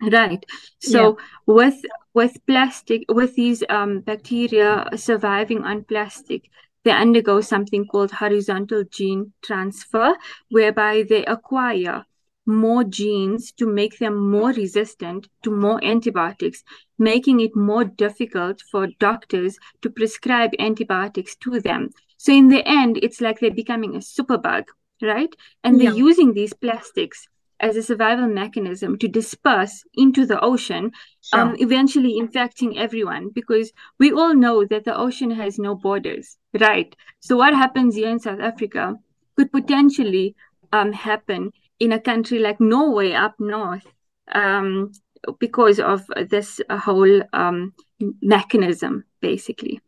Right. 0.00 0.44
So 0.78 1.00
yeah. 1.18 1.24
with 1.46 1.80
with 2.14 2.34
plastic, 2.46 3.04
with 3.08 3.34
these 3.34 3.64
um, 3.68 4.00
bacteria 4.00 4.88
surviving 4.96 5.64
on 5.64 5.84
plastic, 5.84 6.48
they 6.88 6.94
undergo 6.94 7.42
something 7.42 7.86
called 7.86 8.10
horizontal 8.10 8.82
gene 8.90 9.34
transfer, 9.42 10.16
whereby 10.48 11.04
they 11.06 11.22
acquire 11.26 12.06
more 12.46 12.82
genes 12.82 13.52
to 13.52 13.66
make 13.66 13.98
them 13.98 14.30
more 14.30 14.52
resistant 14.52 15.28
to 15.42 15.50
more 15.50 15.84
antibiotics, 15.84 16.64
making 16.98 17.40
it 17.40 17.54
more 17.54 17.84
difficult 17.84 18.62
for 18.72 18.86
doctors 18.98 19.58
to 19.82 19.90
prescribe 19.90 20.52
antibiotics 20.58 21.36
to 21.36 21.60
them. 21.60 21.90
So 22.16 22.32
in 22.32 22.48
the 22.48 22.66
end, 22.66 22.98
it's 23.02 23.20
like 23.20 23.38
they're 23.38 23.50
becoming 23.50 23.94
a 23.94 23.98
superbug, 23.98 24.64
right? 25.02 25.36
And 25.62 25.78
they're 25.78 25.92
using 25.92 26.32
these 26.32 26.54
plastics 26.54 27.28
as 27.60 27.76
a 27.76 27.82
survival 27.82 28.28
mechanism 28.28 28.96
to 28.98 29.08
disperse 29.08 29.84
into 29.94 30.24
the 30.24 30.40
ocean, 30.40 30.92
sure. 31.20 31.40
um, 31.40 31.56
eventually 31.58 32.16
infecting 32.16 32.78
everyone 32.78 33.30
because 33.34 33.72
we 33.98 34.12
all 34.12 34.34
know 34.34 34.64
that 34.64 34.84
the 34.84 34.96
ocean 34.96 35.30
has 35.30 35.58
no 35.58 35.74
borders, 35.74 36.38
right? 36.58 36.94
So 37.20 37.36
what 37.36 37.54
happens 37.54 37.94
here 37.94 38.10
in 38.10 38.20
South 38.20 38.40
Africa 38.40 38.94
could 39.36 39.52
potentially 39.52 40.34
um, 40.72 40.92
happen 40.92 41.52
in 41.78 41.92
a 41.92 42.00
country 42.00 42.38
like 42.38 42.60
Norway 42.60 43.12
up 43.12 43.34
north 43.38 43.86
um, 44.32 44.92
because 45.38 45.80
of 45.80 46.04
this 46.28 46.60
whole 46.70 47.22
um, 47.32 47.72
mechanism, 48.20 49.04
basically. 49.20 49.80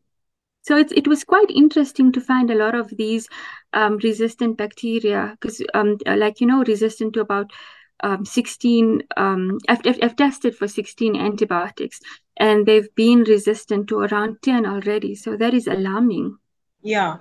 So 0.63 0.77
it, 0.77 0.93
it 0.93 1.09
was 1.09 1.25
quite 1.25 1.51
interesting 1.51 2.13
to 2.13 2.21
find 2.21 2.51
a 2.51 2.55
lot 2.55 2.75
of 2.75 2.91
these 2.91 3.29
um, 3.73 3.97
resistant 3.99 4.59
bacteria 4.59 5.37
because, 5.41 5.63
um, 5.75 5.97
like, 6.07 6.41
you 6.41 6.47
know, 6.47 6.63
resistant 6.65 7.15
to 7.15 7.21
about 7.21 7.51
um, 8.03 8.25
16, 8.25 9.03
um, 9.17 9.59
I've, 9.69 9.81
I've 9.87 10.17
tested 10.17 10.57
for 10.57 10.69
16 10.69 11.17
antibiotics 11.17 12.01
and 12.37 12.67
they've 12.67 12.95
been 12.95 13.21
resistant 13.21 13.89
to 13.89 14.01
around 14.01 14.39
10 14.43 14.67
already. 14.67 15.15
So 15.15 15.37
that 15.37 15.55
is 15.55 15.67
alarming. 15.67 16.37
Yeah. 16.83 17.19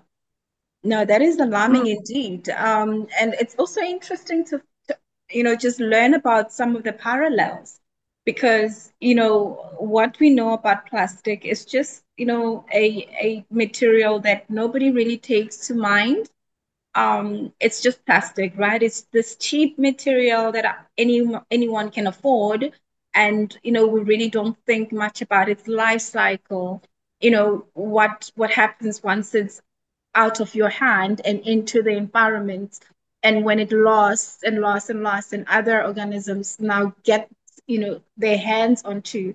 No, 0.84 1.06
that 1.06 1.22
is 1.22 1.38
alarming 1.40 1.84
mm. 1.86 1.98
indeed. 1.98 2.50
Um, 2.50 3.08
and 3.20 3.34
it's 3.36 3.56
also 3.56 3.82
interesting 3.82 4.46
to, 4.46 4.62
to, 4.88 4.98
you 5.30 5.44
know, 5.44 5.56
just 5.56 5.80
learn 5.80 6.14
about 6.14 6.52
some 6.54 6.76
of 6.76 6.84
the 6.84 6.94
parallels 6.94 7.80
because, 8.26 8.94
you 9.00 9.16
know, 9.16 9.74
what 9.78 10.20
we 10.20 10.30
know 10.30 10.54
about 10.54 10.88
plastic 10.88 11.46
is 11.46 11.66
just, 11.66 12.04
you 12.18 12.26
know, 12.26 12.66
a, 12.74 13.08
a 13.22 13.46
material 13.52 14.20
that 14.22 14.50
nobody 14.50 14.92
really 14.92 15.18
takes 15.18 15.68
to 15.68 15.74
mind. 15.76 16.30
Um, 16.96 17.54
it's 17.60 17.82
just 17.82 18.06
plastic, 18.06 18.54
right? 18.58 18.82
It's 18.82 19.04
this 19.14 19.36
cheap 19.38 19.78
material 19.78 20.52
that 20.54 20.88
any 20.98 21.24
anyone 21.52 21.92
can 21.92 22.08
afford, 22.08 22.74
and 23.14 23.58
you 23.64 23.72
know 23.72 23.88
we 23.88 24.02
really 24.02 24.30
don't 24.30 24.58
think 24.66 24.92
much 24.92 25.22
about 25.22 25.50
its 25.50 25.68
life 25.68 26.02
cycle. 26.02 26.84
You 27.22 27.32
know 27.32 27.66
what 27.74 28.32
what 28.36 28.52
happens 28.52 29.04
once 29.04 29.36
it's 29.36 29.62
out 30.16 30.40
of 30.40 30.56
your 30.56 30.70
hand 30.70 31.22
and 31.26 31.40
into 31.42 31.82
the 31.84 31.92
environment. 31.92 32.80
And 33.24 33.44
when 33.46 33.60
it 33.60 33.72
lost 33.72 34.44
and 34.44 34.60
lost 34.62 34.90
and 34.90 35.04
lost, 35.04 35.34
and 35.34 35.46
other 35.50 35.84
organisms 35.86 36.58
now 36.60 36.94
get, 37.04 37.30
you 37.68 37.80
know, 37.80 38.02
their 38.18 38.38
hands 38.38 38.84
onto 38.84 39.34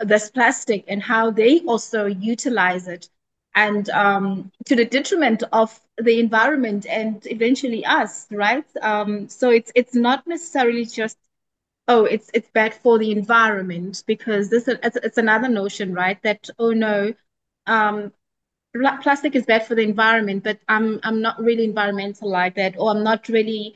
this 0.00 0.30
plastic 0.30 0.84
and 0.88 1.02
how 1.02 1.30
they 1.30 1.60
also 1.60 2.06
utilize 2.06 2.88
it 2.88 3.08
and 3.54 3.88
um, 3.90 4.50
to 4.66 4.74
the 4.76 4.84
detriment 4.84 5.42
of 5.52 5.80
the 5.98 6.18
environment 6.18 6.86
and 6.88 7.26
eventually 7.26 7.84
us, 7.84 8.26
right? 8.30 8.64
Um, 8.82 9.28
so 9.28 9.50
it's 9.50 9.70
it's 9.74 9.94
not 9.94 10.26
necessarily 10.26 10.84
just 10.84 11.18
oh 11.88 12.04
it's 12.04 12.30
it's 12.34 12.50
bad 12.50 12.74
for 12.74 12.98
the 12.98 13.10
environment 13.12 14.02
because 14.06 14.50
this 14.50 14.68
it's, 14.68 14.96
it's 14.96 15.18
another 15.18 15.48
notion, 15.48 15.94
right? 15.94 16.20
That 16.22 16.48
oh 16.58 16.72
no, 16.72 17.14
um, 17.66 18.12
plastic 19.02 19.34
is 19.34 19.46
bad 19.46 19.66
for 19.66 19.74
the 19.74 19.82
environment, 19.82 20.44
but 20.44 20.58
I'm 20.68 21.00
I'm 21.02 21.20
not 21.20 21.40
really 21.40 21.64
environmental 21.64 22.30
like 22.30 22.56
that, 22.56 22.74
or 22.78 22.90
I'm 22.90 23.04
not 23.04 23.28
really 23.28 23.74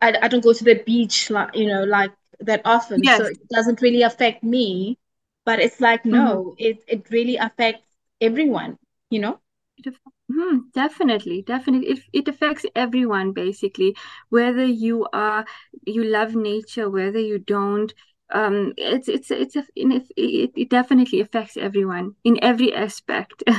I, 0.00 0.14
I 0.22 0.28
don't 0.28 0.42
go 0.42 0.52
to 0.52 0.64
the 0.64 0.82
beach 0.86 1.30
like 1.30 1.54
you 1.56 1.66
know 1.66 1.84
like 1.84 2.12
that 2.40 2.62
often, 2.64 3.02
yes. 3.02 3.18
so 3.18 3.26
it 3.26 3.48
doesn't 3.50 3.82
really 3.82 4.02
affect 4.02 4.42
me. 4.42 4.98
But 5.44 5.60
it's 5.60 5.80
like 5.80 6.04
no, 6.04 6.54
mm-hmm. 6.54 6.54
it 6.58 6.84
it 6.86 7.10
really 7.10 7.36
affects 7.36 7.82
everyone, 8.20 8.78
you 9.10 9.20
know. 9.20 9.40
Mm-hmm, 9.86 10.58
definitely, 10.74 11.42
definitely. 11.42 11.88
It, 11.88 11.98
it 12.12 12.28
affects 12.28 12.64
everyone 12.76 13.32
basically, 13.32 13.96
whether 14.28 14.64
you 14.64 15.08
are 15.12 15.44
you 15.86 16.04
love 16.04 16.34
nature, 16.34 16.88
whether 16.88 17.18
you 17.18 17.38
don't. 17.38 17.92
Um, 18.32 18.74
it's 18.76 19.08
it's 19.08 19.30
it's 19.30 19.56
a, 19.56 19.64
it, 19.76 20.52
it 20.56 20.70
definitely 20.70 21.20
affects 21.20 21.56
everyone 21.56 22.14
in 22.24 22.38
every 22.42 22.74
aspect. 22.74 23.42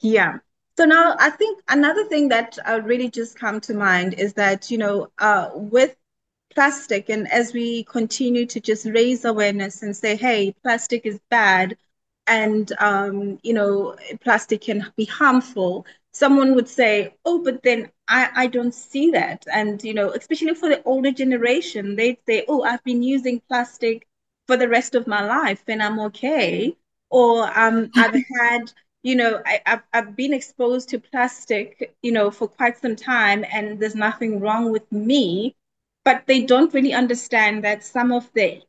Yeah. 0.00 0.38
So 0.76 0.84
now 0.84 1.16
I 1.18 1.30
think 1.30 1.60
another 1.68 2.04
thing 2.04 2.28
that 2.28 2.56
uh, 2.66 2.80
really 2.84 3.10
just 3.10 3.38
come 3.38 3.60
to 3.62 3.74
mind 3.74 4.14
is 4.14 4.34
that, 4.34 4.70
you 4.70 4.78
know, 4.78 5.08
uh, 5.18 5.50
with 5.54 5.96
plastic 6.54 7.08
and 7.08 7.30
as 7.32 7.52
we 7.52 7.84
continue 7.84 8.46
to 8.46 8.60
just 8.60 8.86
raise 8.86 9.24
awareness 9.24 9.82
and 9.82 9.96
say, 9.96 10.16
hey, 10.16 10.54
plastic 10.62 11.04
is 11.04 11.20
bad 11.30 11.76
and, 12.26 12.72
um, 12.78 13.38
you 13.42 13.54
know, 13.54 13.96
plastic 14.20 14.60
can 14.62 14.86
be 14.96 15.04
harmful, 15.04 15.84
someone 16.12 16.54
would 16.54 16.68
say, 16.68 17.14
oh, 17.24 17.42
but 17.42 17.62
then 17.62 17.90
I, 18.08 18.30
I 18.34 18.46
don't 18.48 18.74
see 18.74 19.10
that. 19.12 19.44
And, 19.52 19.82
you 19.82 19.94
know, 19.94 20.10
especially 20.10 20.54
for 20.54 20.68
the 20.68 20.82
older 20.84 21.12
generation, 21.12 21.96
they'd 21.96 22.18
say, 22.26 22.44
oh, 22.48 22.62
I've 22.62 22.82
been 22.84 23.02
using 23.02 23.40
plastic 23.48 24.06
for 24.46 24.56
the 24.56 24.68
rest 24.68 24.94
of 24.94 25.06
my 25.06 25.24
life 25.24 25.62
and 25.68 25.82
I'm 25.82 26.00
okay. 26.00 26.76
Or 27.10 27.50
um, 27.58 27.90
I've 27.96 28.14
had 28.40 28.72
you 29.02 29.16
know, 29.16 29.40
I, 29.46 29.60
have 29.66 29.82
I've 29.92 30.16
been 30.16 30.34
exposed 30.34 30.88
to 30.90 30.98
plastic, 30.98 31.94
you 32.02 32.12
know, 32.12 32.30
for 32.30 32.48
quite 32.48 32.78
some 32.78 32.96
time, 32.96 33.44
and 33.50 33.78
there's 33.80 33.94
nothing 33.94 34.40
wrong 34.40 34.72
with 34.72 34.90
me. 34.92 35.56
But 36.04 36.26
they 36.26 36.42
don't 36.42 36.72
really 36.74 36.92
understand 36.94 37.64
that 37.64 37.84
some 37.84 38.12
of 38.12 38.30
the 38.34 38.62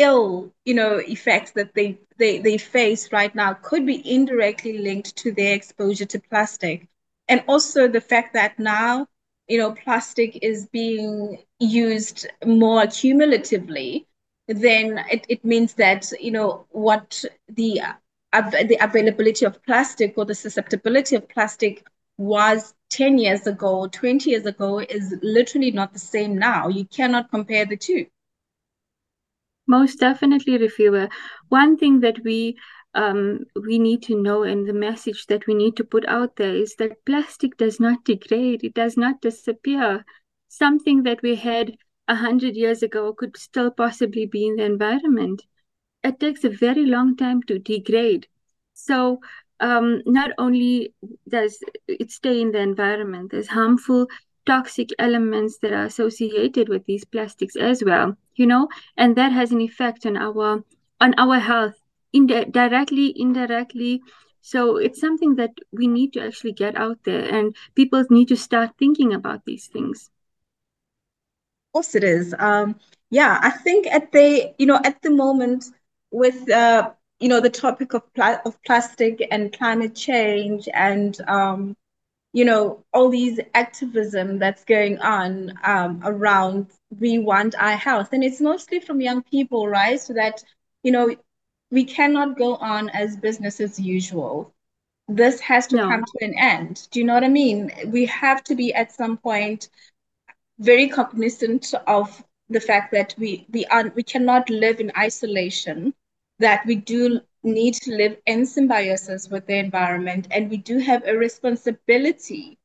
ill, 0.00 0.52
you 0.64 0.74
know, 0.74 0.96
effects 0.96 1.52
that 1.52 1.74
they 1.74 1.98
they 2.18 2.38
they 2.38 2.58
face 2.58 3.12
right 3.12 3.34
now 3.34 3.54
could 3.54 3.86
be 3.86 4.02
indirectly 4.14 4.78
linked 4.78 5.16
to 5.16 5.32
their 5.32 5.54
exposure 5.54 6.06
to 6.06 6.20
plastic, 6.20 6.88
and 7.28 7.42
also 7.48 7.88
the 7.88 8.00
fact 8.00 8.34
that 8.34 8.58
now, 8.58 9.06
you 9.48 9.58
know, 9.58 9.72
plastic 9.72 10.38
is 10.42 10.66
being 10.72 11.38
used 11.58 12.26
more 12.44 12.86
cumulatively 12.86 14.06
then 14.48 14.98
it, 15.10 15.24
it 15.28 15.44
means 15.44 15.74
that 15.74 16.10
you 16.20 16.30
know 16.32 16.66
what 16.70 17.24
the 17.48 17.80
uh, 17.80 18.50
the 18.50 18.78
availability 18.80 19.44
of 19.46 19.62
plastic 19.64 20.14
or 20.16 20.24
the 20.24 20.34
susceptibility 20.34 21.16
of 21.16 21.28
plastic 21.28 21.86
was 22.18 22.74
10 22.90 23.18
years 23.18 23.46
ago, 23.46 23.86
20 23.88 24.30
years 24.30 24.46
ago 24.46 24.78
is 24.80 25.14
literally 25.22 25.70
not 25.70 25.92
the 25.92 25.98
same 25.98 26.38
now. 26.38 26.68
You 26.68 26.84
cannot 26.86 27.30
compare 27.30 27.64
the 27.66 27.76
two. 27.76 28.06
Most 29.70 30.00
definitely, 30.00 30.58
Refilwe. 30.58 31.10
One 31.48 31.76
thing 31.78 32.00
that 32.00 32.18
we 32.24 32.56
um, 32.94 33.44
we 33.54 33.78
need 33.78 34.02
to 34.02 34.20
know 34.20 34.42
and 34.42 34.66
the 34.66 34.74
message 34.74 35.26
that 35.28 35.46
we 35.46 35.54
need 35.54 35.76
to 35.76 35.84
put 35.84 36.04
out 36.08 36.36
there 36.36 36.54
is 36.54 36.74
that 36.76 37.04
plastic 37.06 37.56
does 37.56 37.78
not 37.80 38.04
degrade, 38.04 38.64
it 38.64 38.74
does 38.74 38.96
not 38.96 39.22
disappear. 39.22 40.04
Something 40.48 41.04
that 41.04 41.22
we 41.22 41.36
had 41.36 41.76
a 42.08 42.16
hundred 42.16 42.56
years 42.56 42.82
ago 42.82 43.14
could 43.14 43.36
still 43.36 43.70
possibly 43.70 44.26
be 44.26 44.46
in 44.46 44.56
the 44.56 44.64
environment 44.64 45.42
it 46.02 46.20
takes 46.20 46.44
a 46.44 46.50
very 46.50 46.86
long 46.86 47.16
time 47.16 47.42
to 47.44 47.58
degrade. 47.58 48.26
So 48.74 49.20
um, 49.60 50.02
not 50.06 50.30
only 50.38 50.94
does 51.28 51.58
it 51.88 52.10
stay 52.10 52.40
in 52.40 52.52
the 52.52 52.60
environment, 52.60 53.30
there's 53.30 53.48
harmful 53.48 54.06
toxic 54.46 54.90
elements 54.98 55.58
that 55.58 55.72
are 55.72 55.84
associated 55.84 56.68
with 56.68 56.84
these 56.86 57.04
plastics 57.04 57.56
as 57.56 57.82
well, 57.84 58.16
you 58.34 58.46
know, 58.46 58.68
and 58.96 59.16
that 59.16 59.32
has 59.32 59.52
an 59.52 59.60
effect 59.60 60.06
on 60.06 60.16
our 60.16 60.64
on 61.00 61.14
our 61.18 61.38
health, 61.38 61.82
indi- 62.12 62.44
directly, 62.46 63.12
indirectly. 63.16 64.02
So 64.40 64.76
it's 64.76 65.00
something 65.00 65.36
that 65.36 65.52
we 65.72 65.86
need 65.86 66.12
to 66.14 66.20
actually 66.24 66.52
get 66.52 66.76
out 66.76 67.04
there, 67.04 67.24
and 67.24 67.54
people 67.74 68.04
need 68.10 68.28
to 68.28 68.36
start 68.36 68.70
thinking 68.78 69.12
about 69.12 69.44
these 69.46 69.66
things. 69.66 70.10
Of 71.58 71.72
course 71.72 71.94
it 71.94 72.04
is. 72.04 72.34
Um, 72.38 72.76
yeah, 73.10 73.38
I 73.42 73.50
think 73.50 73.86
at 73.86 74.12
the 74.12 74.54
you 74.58 74.66
know 74.66 74.80
at 74.84 75.02
the 75.02 75.10
moment 75.10 75.64
with 76.10 76.50
uh, 76.50 76.90
you 77.20 77.28
know 77.28 77.40
the 77.40 77.50
topic 77.50 77.94
of 77.94 78.02
pla- 78.14 78.40
of 78.44 78.62
plastic 78.64 79.26
and 79.30 79.52
climate 79.52 79.94
change 79.94 80.68
and 80.74 81.16
um, 81.28 81.76
you 82.32 82.44
know 82.44 82.84
all 82.92 83.08
these 83.10 83.40
activism 83.54 84.38
that's 84.38 84.64
going 84.64 84.98
on 84.98 85.52
um, 85.64 86.00
around 86.04 86.66
we 87.00 87.18
want 87.18 87.54
our 87.58 87.76
health. 87.76 88.12
And 88.12 88.22
it's 88.24 88.40
mostly 88.40 88.80
from 88.80 89.00
young 89.00 89.22
people 89.22 89.68
right? 89.68 90.00
So 90.00 90.12
that 90.14 90.42
you 90.82 90.92
know 90.92 91.14
we 91.70 91.84
cannot 91.84 92.36
go 92.38 92.56
on 92.56 92.88
as 92.90 93.16
business 93.16 93.60
as 93.60 93.78
usual. 93.78 94.52
This 95.08 95.40
has 95.40 95.66
to 95.68 95.78
No. 95.78 95.88
come 95.88 96.04
to 96.04 96.24
an 96.24 96.34
end. 96.38 96.88
Do 96.90 97.00
you 97.00 97.06
know 97.06 97.14
what 97.14 97.24
i 97.24 97.28
mean? 97.28 97.70
We 97.86 98.06
have 98.06 98.42
to 98.44 98.54
be 98.54 98.72
at 98.74 98.92
some 98.92 99.16
point 99.18 99.68
very 100.58 100.88
cognizant 100.88 101.72
of 101.86 102.22
the 102.48 102.60
fact 102.60 102.92
that 102.92 103.14
we 103.18 103.46
we 103.52 103.64
are 103.66 103.90
we 103.94 104.02
cannot 104.02 104.48
live 104.50 104.80
in 104.80 104.90
isolation 104.96 105.94
that 106.38 106.64
we 106.66 106.74
do 106.76 107.20
need 107.42 107.74
to 107.74 107.92
live 107.96 108.16
in 108.26 108.46
symbiosis 108.46 109.28
with 109.28 109.46
the 109.46 109.58
environment 109.58 110.26
and 110.30 110.50
we 110.50 110.56
do 110.56 110.78
have 110.78 111.06
a 111.06 111.16
responsibility. 111.16 112.58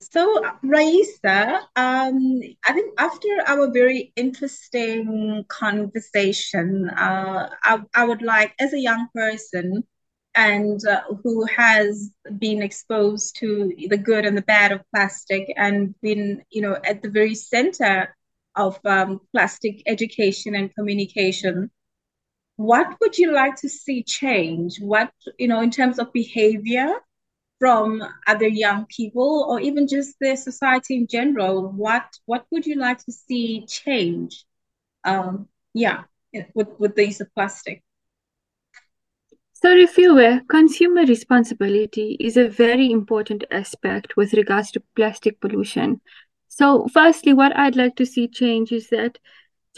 So, 0.00 0.42
Raisa, 0.62 1.60
um, 1.76 2.40
I 2.66 2.72
think 2.72 2.94
after 2.98 3.28
our 3.46 3.70
very 3.72 4.12
interesting 4.16 5.44
conversation, 5.48 6.88
uh, 6.90 7.48
I, 7.64 7.78
I 7.94 8.04
would 8.04 8.22
like, 8.22 8.54
as 8.60 8.72
a 8.72 8.78
young 8.80 9.08
person 9.14 9.84
and 10.34 10.80
uh, 10.86 11.02
who 11.22 11.44
has 11.46 12.10
been 12.38 12.62
exposed 12.62 13.36
to 13.40 13.72
the 13.88 13.96
good 13.98 14.24
and 14.24 14.36
the 14.36 14.42
bad 14.42 14.72
of 14.72 14.82
plastic 14.94 15.52
and 15.56 15.94
been, 16.00 16.42
you 16.50 16.62
know, 16.62 16.76
at 16.84 17.02
the 17.02 17.10
very 17.10 17.34
center 17.34 18.14
of 18.58 18.78
um, 18.84 19.20
plastic 19.32 19.82
education 19.86 20.54
and 20.54 20.74
communication, 20.74 21.70
what 22.56 22.96
would 23.00 23.16
you 23.16 23.32
like 23.32 23.56
to 23.56 23.68
see 23.68 24.02
change? 24.02 24.80
What, 24.80 25.10
you 25.38 25.48
know, 25.48 25.60
in 25.60 25.70
terms 25.70 25.98
of 25.98 26.12
behavior? 26.12 27.00
from 27.58 28.02
other 28.26 28.46
young 28.46 28.86
people 28.86 29.46
or 29.48 29.60
even 29.60 29.86
just 29.88 30.16
the 30.20 30.36
society 30.36 30.96
in 30.96 31.06
general 31.06 31.70
what 31.72 32.04
what 32.26 32.46
would 32.50 32.64
you 32.66 32.76
like 32.76 32.98
to 32.98 33.12
see 33.12 33.66
change 33.66 34.44
um 35.04 35.48
yeah 35.74 36.04
with 36.54 36.68
with 36.78 36.94
the 36.94 37.06
use 37.06 37.20
of 37.20 37.32
plastic 37.34 37.82
so 39.52 39.76
if 39.76 39.98
you 39.98 40.40
consumer 40.48 41.04
responsibility 41.04 42.16
is 42.20 42.36
a 42.36 42.48
very 42.48 42.90
important 42.90 43.44
aspect 43.50 44.16
with 44.16 44.32
regards 44.34 44.70
to 44.70 44.82
plastic 44.94 45.40
pollution 45.40 46.00
so 46.58 46.86
firstly 46.92 47.32
what 47.32 47.56
i'd 47.56 47.76
like 47.76 47.96
to 47.96 48.06
see 48.06 48.26
change 48.28 48.72
is 48.72 48.88
that 48.88 49.18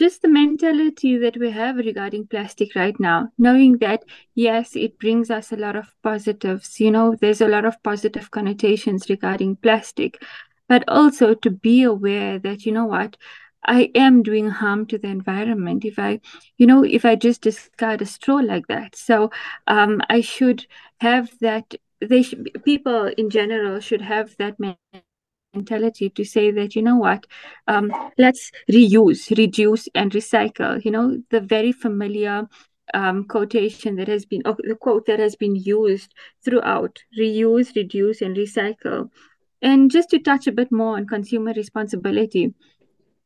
just 0.01 0.23
the 0.23 0.27
mentality 0.27 1.17
that 1.17 1.37
we 1.37 1.51
have 1.51 1.75
regarding 1.75 2.25
plastic 2.25 2.75
right 2.75 2.99
now, 2.99 3.29
knowing 3.37 3.77
that, 3.79 4.03
yes, 4.33 4.75
it 4.75 4.97
brings 4.97 5.29
us 5.29 5.51
a 5.51 5.55
lot 5.55 5.75
of 5.75 5.93
positives, 6.01 6.79
you 6.79 6.89
know, 6.89 7.15
there's 7.21 7.41
a 7.41 7.47
lot 7.47 7.65
of 7.65 7.81
positive 7.83 8.31
connotations 8.31 9.09
regarding 9.09 9.57
plastic, 9.57 10.23
but 10.67 10.83
also 10.87 11.35
to 11.35 11.51
be 11.51 11.83
aware 11.83 12.39
that, 12.39 12.65
you 12.65 12.71
know 12.71 12.85
what, 12.85 13.15
I 13.63 13.91
am 13.93 14.23
doing 14.23 14.49
harm 14.49 14.87
to 14.87 14.97
the 14.97 15.09
environment 15.09 15.85
if 15.85 15.99
I, 15.99 16.19
you 16.57 16.65
know, 16.65 16.83
if 16.83 17.05
I 17.05 17.15
just 17.15 17.41
discard 17.41 18.01
a 18.01 18.07
straw 18.07 18.37
like 18.37 18.65
that. 18.67 18.95
So 18.95 19.29
um, 19.67 20.01
I 20.09 20.21
should 20.21 20.65
have 20.99 21.29
that. 21.41 21.75
They 21.99 22.23
should, 22.23 22.49
people 22.65 23.11
in 23.17 23.29
general 23.29 23.79
should 23.79 24.01
have 24.01 24.35
that 24.39 24.55
mentality 25.53 26.09
to 26.09 26.23
say 26.23 26.51
that 26.51 26.75
you 26.75 26.81
know 26.81 26.97
what? 26.97 27.25
Um, 27.67 27.91
let's 28.17 28.51
reuse 28.69 29.35
reduce 29.37 29.87
and 29.95 30.11
recycle. 30.11 30.83
You 30.83 30.91
know 30.91 31.21
the 31.29 31.41
very 31.41 31.71
familiar 31.71 32.47
um, 32.93 33.25
quotation 33.25 33.95
that 33.95 34.07
has 34.07 34.25
been 34.25 34.41
the 34.43 34.77
quote 34.79 35.05
that 35.05 35.19
has 35.19 35.35
been 35.35 35.55
used 35.55 36.13
throughout 36.43 36.99
reuse 37.17 37.75
reduce 37.75 38.21
and 38.21 38.35
recycle. 38.35 39.09
And 39.61 39.91
just 39.91 40.09
to 40.09 40.19
touch 40.19 40.47
a 40.47 40.51
bit 40.51 40.71
more 40.71 40.97
on 40.97 41.05
consumer 41.05 41.53
responsibility 41.55 42.53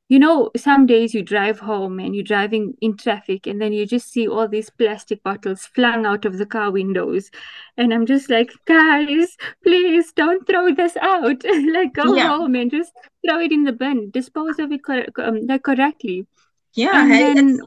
you 0.07 0.19
know, 0.19 0.51
some 0.55 0.85
days 0.85 1.15
you 1.15 1.23
drive 1.23 1.59
home 1.59 1.99
and 1.99 2.13
you're 2.13 2.23
driving 2.23 2.75
in 2.79 2.95
traffic, 2.95 3.47
and 3.47 3.59
then 3.59 3.73
you 3.73 3.87
just 3.87 4.11
see 4.11 4.27
all 4.27 4.47
these 4.47 4.69
plastic 4.69 5.23
bottles 5.23 5.65
flung 5.65 6.05
out 6.05 6.25
of 6.25 6.37
the 6.37 6.45
car 6.45 6.69
windows. 6.69 7.31
And 7.75 7.91
I'm 7.91 8.05
just 8.05 8.29
like, 8.29 8.51
guys, 8.65 9.35
please 9.63 10.11
don't 10.13 10.45
throw 10.45 10.73
this 10.75 10.95
out. 10.97 11.43
like, 11.73 11.93
go 11.93 12.13
yeah. 12.15 12.27
home 12.27 12.55
and 12.55 12.69
just 12.69 12.91
throw 13.25 13.39
it 13.39 13.51
in 13.51 13.63
the 13.63 13.71
bin, 13.71 14.11
dispose 14.11 14.59
of 14.59 14.71
it 14.71 14.83
cor- 14.83 15.07
um, 15.17 15.47
like 15.47 15.63
correctly. 15.63 16.27
Yeah. 16.75 17.01
And 17.01 17.11
hey, 17.11 17.33
then, 17.33 17.59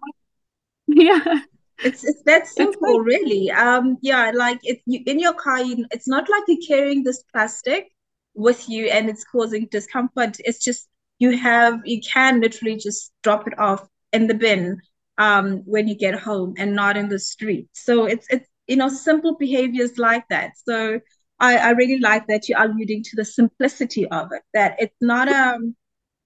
yeah. 0.86 1.40
It's 1.80 2.04
it's 2.04 2.22
that 2.24 2.46
simple, 2.46 3.00
it's 3.00 3.06
really. 3.06 3.50
Um, 3.50 3.98
yeah, 4.00 4.32
like 4.34 4.58
it 4.62 4.80
you, 4.86 5.00
in 5.06 5.20
your 5.20 5.34
car, 5.34 5.62
you, 5.62 5.86
it's 5.92 6.08
not 6.08 6.28
like 6.28 6.42
you're 6.48 6.58
carrying 6.66 7.04
this 7.04 7.22
plastic 7.32 7.92
with 8.34 8.68
you 8.68 8.86
and 8.86 9.08
it's 9.08 9.24
causing 9.24 9.66
discomfort. 9.70 10.36
It's 10.40 10.58
just 10.58 10.88
you 11.18 11.36
have 11.36 11.80
you 11.84 12.00
can 12.00 12.40
literally 12.40 12.76
just 12.76 13.12
drop 13.22 13.46
it 13.46 13.58
off 13.58 13.86
in 14.12 14.26
the 14.26 14.34
bin 14.34 14.80
um, 15.18 15.62
when 15.66 15.88
you 15.88 15.96
get 15.96 16.18
home 16.18 16.54
and 16.56 16.74
not 16.74 16.96
in 16.96 17.08
the 17.08 17.18
street. 17.18 17.68
So 17.72 18.06
it's 18.06 18.26
it's 18.30 18.48
you 18.66 18.76
know 18.76 18.88
simple 18.88 19.36
behaviors 19.36 19.98
like 19.98 20.24
that. 20.30 20.52
So 20.64 21.00
I, 21.40 21.56
I 21.56 21.70
really 21.70 21.98
like 21.98 22.26
that 22.28 22.48
you're 22.48 22.62
alluding 22.62 23.02
to 23.04 23.16
the 23.16 23.24
simplicity 23.24 24.06
of 24.08 24.32
it. 24.32 24.42
That 24.54 24.76
it's 24.78 24.96
not 25.00 25.28
um 25.28 25.74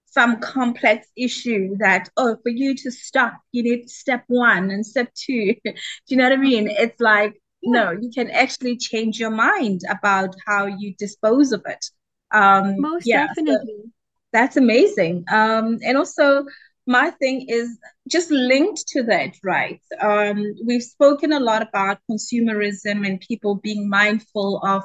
some 0.05 0.39
complex 0.39 1.07
issue 1.17 1.75
that 1.79 2.07
oh 2.17 2.37
for 2.43 2.49
you 2.49 2.75
to 2.75 2.91
stop 2.91 3.33
you 3.51 3.63
need 3.63 3.89
step 3.89 4.23
one 4.27 4.69
and 4.69 4.85
step 4.85 5.11
two. 5.15 5.55
Do 5.63 5.73
you 6.07 6.17
know 6.17 6.25
what 6.25 6.33
I 6.33 6.37
mean? 6.37 6.67
It's 6.69 6.99
like 7.01 7.33
no, 7.63 7.91
you 7.91 8.11
can 8.13 8.29
actually 8.29 8.77
change 8.77 9.19
your 9.19 9.31
mind 9.31 9.81
about 9.89 10.35
how 10.45 10.65
you 10.65 10.93
dispose 10.99 11.53
of 11.53 11.63
it. 11.65 11.85
Um, 12.31 12.75
Most 12.79 13.07
yeah, 13.07 13.27
definitely. 13.27 13.75
So, 13.83 13.89
that's 14.33 14.57
amazing. 14.57 15.25
Um, 15.31 15.79
and 15.83 15.97
also, 15.97 16.45
my 16.85 17.11
thing 17.11 17.45
is 17.47 17.77
just 18.09 18.29
linked 18.31 18.85
to 18.89 19.03
that, 19.03 19.35
right? 19.43 19.81
Um, 20.01 20.55
we've 20.65 20.83
spoken 20.83 21.31
a 21.31 21.39
lot 21.39 21.61
about 21.61 21.99
consumerism 22.11 23.07
and 23.07 23.19
people 23.21 23.55
being 23.55 23.89
mindful 23.89 24.61
of, 24.65 24.83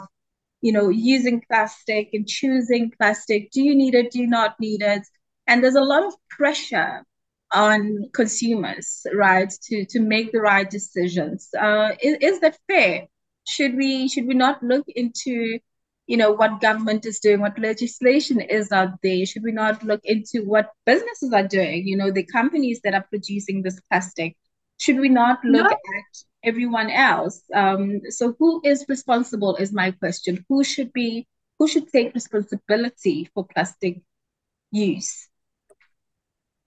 you 0.60 0.72
know, 0.72 0.90
using 0.90 1.42
plastic 1.50 2.10
and 2.12 2.28
choosing 2.28 2.92
plastic. 2.96 3.50
Do 3.50 3.62
you 3.62 3.74
need 3.74 3.94
it? 3.94 4.12
Do 4.12 4.20
you 4.20 4.28
not 4.28 4.54
need 4.60 4.82
it? 4.82 5.02
And 5.48 5.64
there's 5.64 5.74
a 5.74 5.80
lot 5.80 6.04
of 6.04 6.14
pressure 6.30 7.04
on 7.52 8.10
consumers, 8.14 9.06
right, 9.14 9.50
to 9.64 9.86
to 9.86 10.00
make 10.00 10.32
the 10.32 10.40
right 10.40 10.68
decisions. 10.70 11.48
Uh, 11.58 11.92
is, 12.02 12.18
is 12.20 12.40
that 12.40 12.58
fair? 12.68 13.06
Should 13.48 13.74
we 13.76 14.08
should 14.08 14.26
we 14.26 14.34
not 14.34 14.62
look 14.62 14.86
into 14.88 15.58
you 16.08 16.16
know 16.16 16.32
what 16.32 16.60
government 16.60 17.04
is 17.06 17.20
doing 17.20 17.40
what 17.40 17.58
legislation 17.58 18.40
is 18.40 18.72
out 18.72 18.94
there. 19.02 19.24
Should 19.26 19.44
we 19.44 19.52
not 19.52 19.84
look 19.84 20.00
into 20.04 20.42
what 20.42 20.72
businesses 20.86 21.32
are 21.32 21.46
doing 21.46 21.86
you 21.86 21.96
know 21.96 22.10
the 22.10 22.24
companies 22.24 22.80
that 22.82 22.94
are 22.94 23.06
producing 23.08 23.62
this 23.62 23.80
plastic? 23.88 24.36
Should 24.78 24.98
we 24.98 25.10
not 25.10 25.44
look 25.44 25.70
no. 25.70 25.76
at 25.98 26.24
everyone 26.44 26.90
else? 26.90 27.42
Um, 27.54 28.00
so 28.08 28.34
who 28.38 28.60
is 28.64 28.86
responsible 28.88 29.56
is 29.56 29.72
my 29.72 29.90
question. 29.90 30.44
Who 30.48 30.64
should 30.64 30.92
be 30.92 31.28
who 31.58 31.68
should 31.68 31.88
take 31.88 32.14
responsibility 32.14 33.28
for 33.34 33.46
plastic 33.46 34.00
use? 34.70 35.28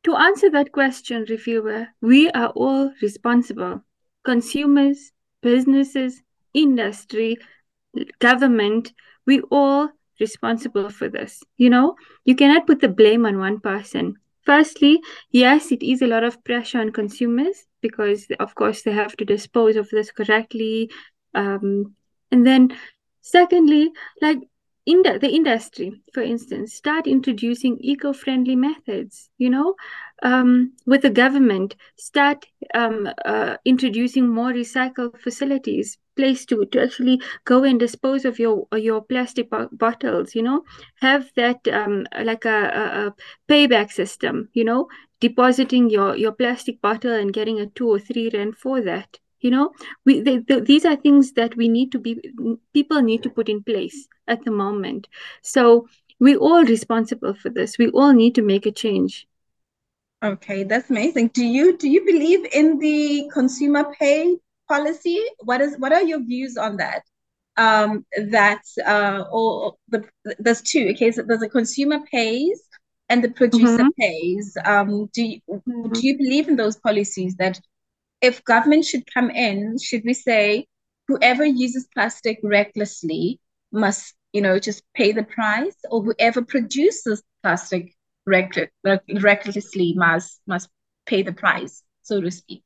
To 0.03 0.15
answer 0.15 0.51
that 0.51 0.71
question 0.71 1.25
Refilwe 1.25 1.87
we 2.01 2.29
are 2.29 2.49
all 2.49 2.91
responsible. 3.01 3.81
Consumers 4.23 5.11
businesses 5.41 6.21
industry 6.53 7.37
government 8.19 8.93
we 9.25 9.41
all 9.51 9.89
responsible 10.19 10.89
for 10.89 11.09
this 11.09 11.43
you 11.57 11.69
know? 11.69 11.95
You 12.25 12.35
cannot 12.35 12.67
put 12.67 12.79
the 12.79 12.89
blame 12.89 13.25
on 13.25 13.39
one 13.39 13.59
person. 13.59 14.15
Firstly 14.43 15.01
yes 15.31 15.71
it 15.71 15.83
is 15.83 16.01
a 16.01 16.07
lot 16.07 16.23
of 16.23 16.43
pressure 16.43 16.79
on 16.79 16.91
consumers 16.91 17.65
because 17.81 18.27
of 18.39 18.55
course 18.55 18.83
they 18.83 18.91
have 18.91 19.15
to 19.17 19.25
dispose 19.25 19.75
of 19.75 19.89
this 19.89 20.11
correctly 20.11 20.89
um, 21.33 21.95
and 22.31 22.45
then 22.45 22.75
secondly 23.21 23.91
like 24.21 24.39
the, 24.99 25.29
industry 25.29 25.91
for 26.13 26.21
instance 26.21 26.73
start 26.73 27.07
introducing 27.07 27.77
eco-friendly 27.79 28.55
methods 28.55 29.29
you 29.37 29.49
know 29.49 29.75
um, 30.23 30.73
with 30.85 31.01
the 31.01 31.09
government 31.09 31.75
start 31.97 32.45
um, 32.73 33.09
uh, 33.25 33.55
introducing 33.65 34.27
more 34.27 34.51
recycle 34.51 35.09
facilities 35.19 35.97
place 36.15 36.45
to 36.45 36.65
to 36.71 36.81
actually 36.83 37.21
go 37.45 37.63
and 37.63 37.79
dispose 37.79 38.25
of 38.25 38.39
your 38.39 38.67
your 38.73 39.01
plastic 39.01 39.49
bo- 39.49 39.69
bottles 39.71 40.35
you 40.35 40.43
know 40.43 40.63
have 41.01 41.23
that 41.35 41.59
um, 41.71 42.05
like 42.23 42.45
a, 42.45 42.59
a, 42.81 42.83
a 43.07 43.13
payback 43.49 43.91
system 43.91 44.49
you 44.53 44.63
know 44.63 44.87
depositing 45.19 45.89
your 45.89 46.15
your 46.17 46.31
plastic 46.33 46.81
bottle 46.81 47.13
and 47.13 47.33
getting 47.33 47.59
a 47.59 47.67
two 47.67 47.87
or 47.87 47.99
three 47.99 48.29
rand 48.33 48.57
for 48.57 48.81
that 48.81 49.19
you 49.41 49.51
know 49.51 49.71
we 50.05 50.21
they, 50.21 50.37
the, 50.37 50.61
these 50.61 50.85
are 50.85 50.95
things 50.95 51.33
that 51.33 51.55
we 51.55 51.67
need 51.67 51.91
to 51.91 51.99
be 51.99 52.19
people 52.73 53.01
need 53.01 53.23
to 53.23 53.29
put 53.29 53.49
in 53.49 53.61
place 53.63 54.07
at 54.27 54.43
the 54.45 54.51
moment 54.51 55.07
so 55.41 55.87
we're 56.21 56.37
all 56.37 56.63
responsible 56.63 57.33
for 57.33 57.49
this. 57.49 57.77
We 57.79 57.89
all 57.89 58.13
need 58.13 58.35
to 58.35 58.43
make 58.43 58.67
a 58.67 58.71
change. 58.71 59.27
Okay, 60.23 60.63
that's 60.63 60.89
amazing. 60.91 61.29
Do 61.33 61.43
you 61.43 61.75
do 61.75 61.89
you 61.89 62.05
believe 62.05 62.45
in 62.53 62.77
the 62.77 63.27
consumer 63.33 63.91
pay 63.99 64.37
policy? 64.69 65.19
What 65.39 65.61
is 65.61 65.75
what 65.79 65.91
are 65.91 66.03
your 66.03 66.23
views 66.23 66.57
on 66.57 66.77
that? 66.77 67.01
Um, 67.57 68.05
that 68.29 68.61
uh, 68.85 69.23
or 69.31 69.75
the 69.89 70.05
there's 70.37 70.61
two. 70.61 70.89
Okay, 70.91 71.11
so 71.11 71.23
there's 71.23 71.41
a 71.41 71.49
consumer 71.49 71.99
pays 72.11 72.61
and 73.09 73.23
the 73.23 73.31
producer 73.31 73.83
mm-hmm. 73.83 73.99
pays. 73.99 74.55
Um, 74.63 75.09
do 75.13 75.23
you, 75.23 75.39
mm-hmm. 75.49 75.91
do 75.91 76.07
you 76.07 76.17
believe 76.19 76.47
in 76.47 76.55
those 76.55 76.77
policies 76.77 77.35
that 77.37 77.59
if 78.21 78.43
government 78.43 78.85
should 78.85 79.11
come 79.11 79.29
in, 79.29 79.77
should 79.81 80.03
we 80.05 80.13
say 80.13 80.67
whoever 81.07 81.45
uses 81.45 81.87
plastic 81.93 82.39
recklessly 82.43 83.39
must 83.71 84.13
you 84.33 84.41
know 84.41 84.59
just 84.59 84.83
pay 84.93 85.11
the 85.11 85.23
price, 85.23 85.75
or 85.89 86.03
whoever 86.03 86.41
produces 86.41 87.21
plastic 87.41 87.95
recklessly 88.25 89.93
must 89.95 90.39
must 90.47 90.69
pay 91.05 91.23
the 91.23 91.33
price, 91.33 91.83
so 92.03 92.21
to 92.21 92.29
speak. 92.31 92.63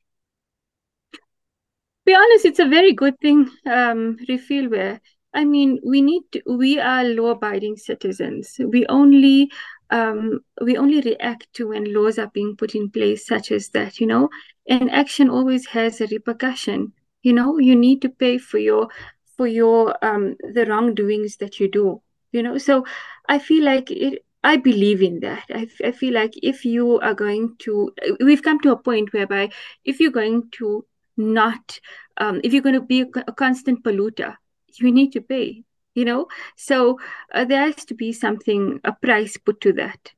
Be 2.06 2.14
honest, 2.14 2.46
it's 2.46 2.60
a 2.60 2.68
very 2.68 2.94
good 2.94 3.20
thing, 3.20 3.50
um, 3.66 4.18
Refilwe 4.30 5.00
I 5.34 5.44
mean 5.44 5.80
we 5.86 6.02
need 6.02 6.24
to, 6.32 6.42
we 6.48 6.80
are 6.80 7.04
law-abiding 7.04 7.78
citizens. 7.78 8.56
We 8.60 8.86
only 8.88 9.50
um, 9.90 10.40
we 10.62 10.78
only 10.78 11.02
react 11.02 11.48
to 11.56 11.68
when 11.68 11.94
laws 11.94 12.18
are 12.18 12.32
being 12.34 12.56
put 12.56 12.74
in 12.74 12.90
place, 12.90 13.28
such 13.28 13.52
as 13.52 13.70
that, 13.70 14.00
you 14.00 14.08
know. 14.08 14.30
And 14.68 14.92
action 14.92 15.30
always 15.30 15.68
has 15.68 16.02
a 16.02 16.08
repercussion. 16.08 16.94
You 17.22 17.34
know, 17.34 17.58
you 17.60 17.76
need 17.76 18.02
to 18.02 18.10
pay 18.10 18.38
for 18.38 18.58
your 18.58 18.90
for 19.38 19.48
your 19.48 19.96
um 20.06 20.36
the 20.54 20.66
wrongdoings 20.66 21.38
that 21.38 21.60
you 21.60 21.70
do. 21.70 22.02
You 22.32 22.44
know, 22.44 22.58
so 22.58 22.86
I 23.28 23.40
feel 23.40 23.64
like 23.64 23.92
it 23.92 24.26
I 24.46 24.58
believe 24.58 25.02
in 25.02 25.22
that. 25.22 25.46
I, 25.50 25.68
I 25.84 25.92
feel 25.92 26.14
like 26.14 26.34
if 26.44 26.66
you 26.66 27.00
are 27.00 27.16
going 27.16 27.56
to, 27.62 27.92
we've 28.20 28.44
come 28.44 28.60
to 28.60 28.74
a 28.74 28.78
point 28.78 29.12
whereby 29.12 29.50
if 29.84 30.00
you're 30.00 30.12
going 30.12 30.50
to 30.60 30.86
not, 31.18 31.80
um, 32.18 32.42
if 32.44 32.54
you're 32.54 32.62
going 32.62 32.76
to 32.76 32.82
be 32.82 33.02
a, 33.02 33.08
a 33.28 33.34
constant 33.34 33.84
polluter, 33.84 34.36
you 34.80 34.92
need 34.92 35.14
to 35.14 35.22
pay, 35.22 35.64
you 35.96 36.06
know? 36.06 36.28
So 36.58 37.00
uh, 37.34 37.46
there 37.46 37.62
has 37.62 37.86
to 37.86 37.96
be 37.96 38.14
something, 38.14 38.80
a 38.84 38.92
price 38.92 39.36
put 39.36 39.62
to 39.62 39.74
that. 39.74 40.14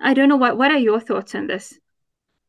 I 0.00 0.14
don't 0.14 0.30
know 0.30 0.38
what, 0.38 0.56
what 0.56 0.70
are 0.70 0.78
your 0.78 0.98
thoughts 0.98 1.34
on 1.34 1.46
this? 1.46 1.78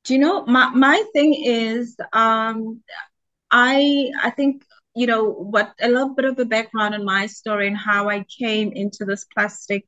Do 0.04 0.14
you 0.14 0.20
know, 0.20 0.46
my, 0.46 0.70
my 0.70 1.04
thing 1.14 1.34
is, 1.34 1.96
um, 2.14 2.82
I, 3.52 4.12
I 4.24 4.32
think 4.32 4.64
you 4.96 5.08
know 5.08 5.30
what 5.30 5.74
a 5.82 5.88
little 5.88 6.14
bit 6.14 6.26
of 6.26 6.38
a 6.40 6.46
background 6.46 6.94
on 6.94 7.06
my 7.06 7.26
story 7.26 7.68
and 7.68 7.78
how 7.78 8.10
I 8.10 8.26
came 8.40 8.72
into 8.74 9.06
this 9.06 9.26
plastic 9.34 9.86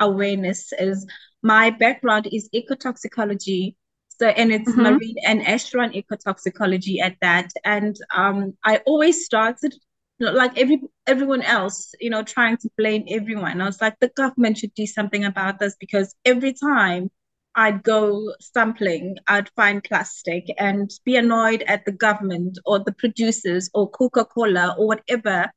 awareness 0.00 0.72
is 0.78 1.06
my 1.42 1.70
background 1.70 2.28
is 2.32 2.48
ecotoxicology. 2.54 3.76
So, 4.20 4.28
and 4.28 4.52
it's 4.52 4.70
mm-hmm. 4.70 4.82
marine 4.82 5.16
and 5.26 5.40
estuarine 5.42 6.04
ecotoxicology 6.04 7.00
at 7.02 7.16
that. 7.20 7.50
And 7.64 7.96
um, 8.14 8.56
I 8.64 8.80
always 8.86 9.24
started 9.24 9.74
like 10.20 10.56
every 10.56 10.80
everyone 11.08 11.42
else, 11.42 11.92
you 12.00 12.10
know, 12.10 12.22
trying 12.22 12.56
to 12.58 12.70
blame 12.78 13.04
everyone. 13.08 13.60
I 13.60 13.66
was 13.66 13.80
like, 13.80 13.98
the 14.00 14.12
government 14.16 14.58
should 14.58 14.72
do 14.74 14.86
something 14.86 15.24
about 15.24 15.58
this 15.58 15.74
because 15.80 16.14
every 16.24 16.52
time 16.52 17.10
I'd 17.56 17.82
go 17.82 18.34
sampling, 18.40 19.16
I'd 19.26 19.48
find 19.50 19.82
plastic 19.82 20.46
and 20.58 20.90
be 21.04 21.16
annoyed 21.16 21.62
at 21.66 21.84
the 21.84 21.92
government 21.92 22.58
or 22.66 22.80
the 22.80 22.92
producers 22.92 23.70
or 23.74 23.90
Coca 23.90 24.24
Cola 24.24 24.74
or 24.78 24.86
whatever. 24.88 25.50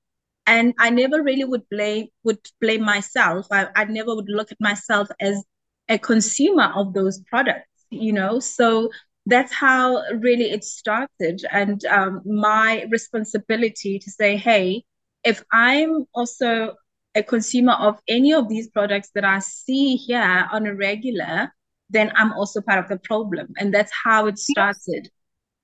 And 0.45 0.73
i 0.79 0.89
never 0.89 1.21
really 1.23 1.43
would 1.43 1.67
blame 1.69 2.07
would 2.23 2.39
blame 2.61 2.83
myself. 2.83 3.47
I, 3.51 3.67
I 3.75 3.85
never 3.85 4.15
would 4.15 4.29
look 4.29 4.51
at 4.51 4.61
myself 4.61 5.09
as 5.19 5.43
a 5.89 5.97
consumer 5.97 6.71
of 6.75 6.93
those 6.93 7.19
products 7.29 7.67
you 7.89 8.11
know? 8.13 8.39
So 8.39 8.89
that's 9.25 9.53
how 9.53 10.03
really 10.19 10.51
it 10.51 10.63
started. 10.63 11.41
And 11.51 11.83
um, 11.85 12.21
my 12.25 12.85
responsibility 12.89 13.99
to 13.99 14.11
say 14.11 14.37
hey 14.37 14.83
if 15.23 15.43
i'm 15.51 16.05
also 16.13 16.75
a 17.15 17.23
consumer 17.23 17.73
of 17.73 17.99
any 18.07 18.33
of 18.33 18.47
these 18.47 18.69
products 18.69 19.09
that 19.15 19.25
i 19.25 19.39
see 19.39 19.95
here 19.95 20.47
on 20.51 20.67
a 20.67 20.75
regular 20.75 21.51
then 21.89 22.11
i'm 22.15 22.33
also 22.33 22.61
part 22.61 22.79
of 22.79 22.87
the 22.89 22.99
problem 22.99 23.47
and 23.57 23.73
that's 23.73 23.91
how 24.03 24.25
it 24.27 24.37
started 24.37 25.09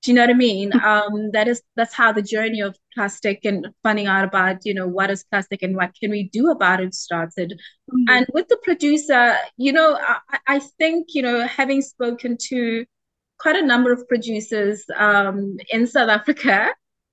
do 0.04 0.10
you 0.10 0.16
know 0.16 0.22
what 0.22 0.30
I 0.30 0.34
mean? 0.34 0.70
Um, 0.84 1.30
that 1.32 1.48
is 1.48 1.62
that's 1.76 1.94
how 1.94 2.12
the 2.12 2.22
journey 2.22 2.60
of 2.60 2.76
plastic 2.92 3.40
and 3.44 3.68
finding 3.82 4.06
out 4.06 4.24
about 4.24 4.58
you 4.64 4.74
know 4.74 4.86
what 4.86 5.10
is 5.10 5.24
plastic 5.24 5.62
and 5.62 5.74
what 5.74 5.92
can 5.98 6.10
we 6.10 6.28
do 6.28 6.50
about 6.50 6.80
it 6.80 6.94
started. 6.94 7.52
Mm-hmm. 7.90 8.10
And 8.10 8.26
with 8.34 8.48
the 8.48 8.58
producer, 8.62 9.34
you 9.56 9.72
know, 9.72 9.98
I, 9.98 10.38
I 10.46 10.58
think 10.78 11.08
you 11.14 11.22
know 11.22 11.46
having 11.46 11.80
spoken 11.80 12.36
to 12.48 12.84
quite 13.38 13.56
a 13.56 13.66
number 13.66 13.92
of 13.92 14.06
producers 14.06 14.84
um, 14.94 15.56
in 15.70 15.86
South 15.86 16.10
Africa, 16.10 16.68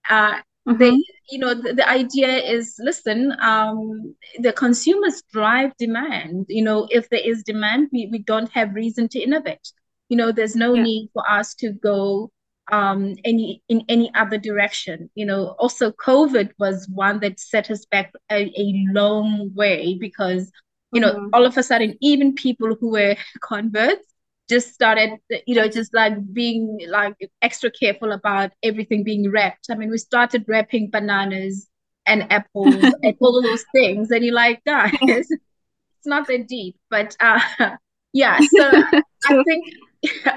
uh, 0.10 0.40
mm-hmm. 0.68 0.78
they 0.78 0.92
you 1.30 1.40
know 1.40 1.54
the, 1.54 1.74
the 1.74 1.88
idea 1.90 2.28
is 2.28 2.76
listen, 2.80 3.34
um, 3.42 4.16
the 4.40 4.54
consumers 4.54 5.22
drive 5.32 5.76
demand. 5.78 6.46
You 6.50 6.64
know, 6.64 6.88
if 6.90 7.10
there 7.10 7.22
is 7.24 7.44
demand, 7.44 7.90
we 7.92 8.08
we 8.12 8.20
don't 8.20 8.52
have 8.52 8.76
reason 8.76 9.08
to 9.10 9.20
innovate. 9.20 9.72
You 10.10 10.18
know, 10.18 10.32
there's 10.32 10.56
no 10.56 10.74
yeah. 10.74 10.84
need 10.84 11.10
for 11.14 11.24
us 11.30 11.56
to 11.56 11.72
go 11.72 12.32
um, 12.72 13.16
any 13.24 13.64
in 13.70 13.84
any 13.90 14.14
other 14.14 14.38
direction. 14.38 15.10
You 15.16 15.26
know, 15.26 15.56
also 15.60 15.92
COVID 15.92 16.52
was 16.60 16.88
one 16.90 17.20
that 17.22 17.40
set 17.40 17.72
us 17.72 17.86
back 17.86 18.12
a, 18.32 18.52
a 18.56 18.86
long 18.92 19.52
way 19.54 19.98
because 20.00 20.52
you 20.92 21.02
know 21.02 21.14
mm-hmm. 21.14 21.30
all 21.34 21.46
of 21.46 21.58
a 21.58 21.64
sudden 21.64 21.98
even 22.02 22.34
people 22.34 22.76
who 22.80 22.92
were 22.92 23.16
converts 23.42 24.11
just 24.52 24.74
started 24.74 25.12
you 25.48 25.56
know 25.56 25.68
just 25.68 25.94
like 25.94 26.14
being 26.34 26.80
like 26.90 27.16
extra 27.42 27.72
careful 27.72 28.12
about 28.12 28.52
everything 28.62 29.04
being 29.04 29.32
wrapped. 29.32 29.68
I 29.72 29.76
mean, 29.76 29.90
we 29.90 29.98
started 29.98 30.46
wrapping 30.48 30.90
bananas 30.92 31.70
and 32.06 32.32
apples 32.32 32.76
and 33.04 33.16
all 33.22 33.38
of 33.38 33.44
those 33.44 33.66
things, 33.72 34.12
and 34.12 34.24
you're 34.26 34.36
like, 34.36 34.62
guys, 34.66 34.94
it's 35.02 36.06
not 36.06 36.28
that 36.28 36.48
deep, 36.48 36.76
but 36.90 37.16
uh, 37.22 37.40
yeah. 38.14 38.40
So 38.40 38.84
I 39.30 39.44
think 39.44 39.66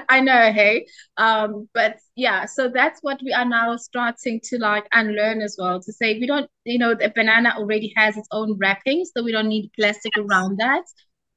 I 0.09 0.21
know, 0.21 0.51
hey. 0.53 0.85
Um, 1.17 1.67
but 1.73 1.97
yeah, 2.15 2.45
so 2.45 2.69
that's 2.69 2.99
what 3.01 3.19
we 3.23 3.33
are 3.33 3.45
now 3.45 3.75
starting 3.75 4.39
to 4.45 4.57
like 4.59 4.87
unlearn 4.93 5.41
as 5.41 5.57
well 5.59 5.81
to 5.81 5.91
say 5.91 6.19
we 6.19 6.27
don't, 6.27 6.49
you 6.63 6.77
know, 6.77 6.93
the 6.93 7.11
banana 7.13 7.53
already 7.57 7.93
has 7.97 8.15
its 8.15 8.27
own 8.31 8.57
wrapping, 8.59 9.03
so 9.05 9.23
we 9.23 9.33
don't 9.33 9.49
need 9.49 9.71
plastic 9.77 10.13
around 10.17 10.57
that. 10.59 10.83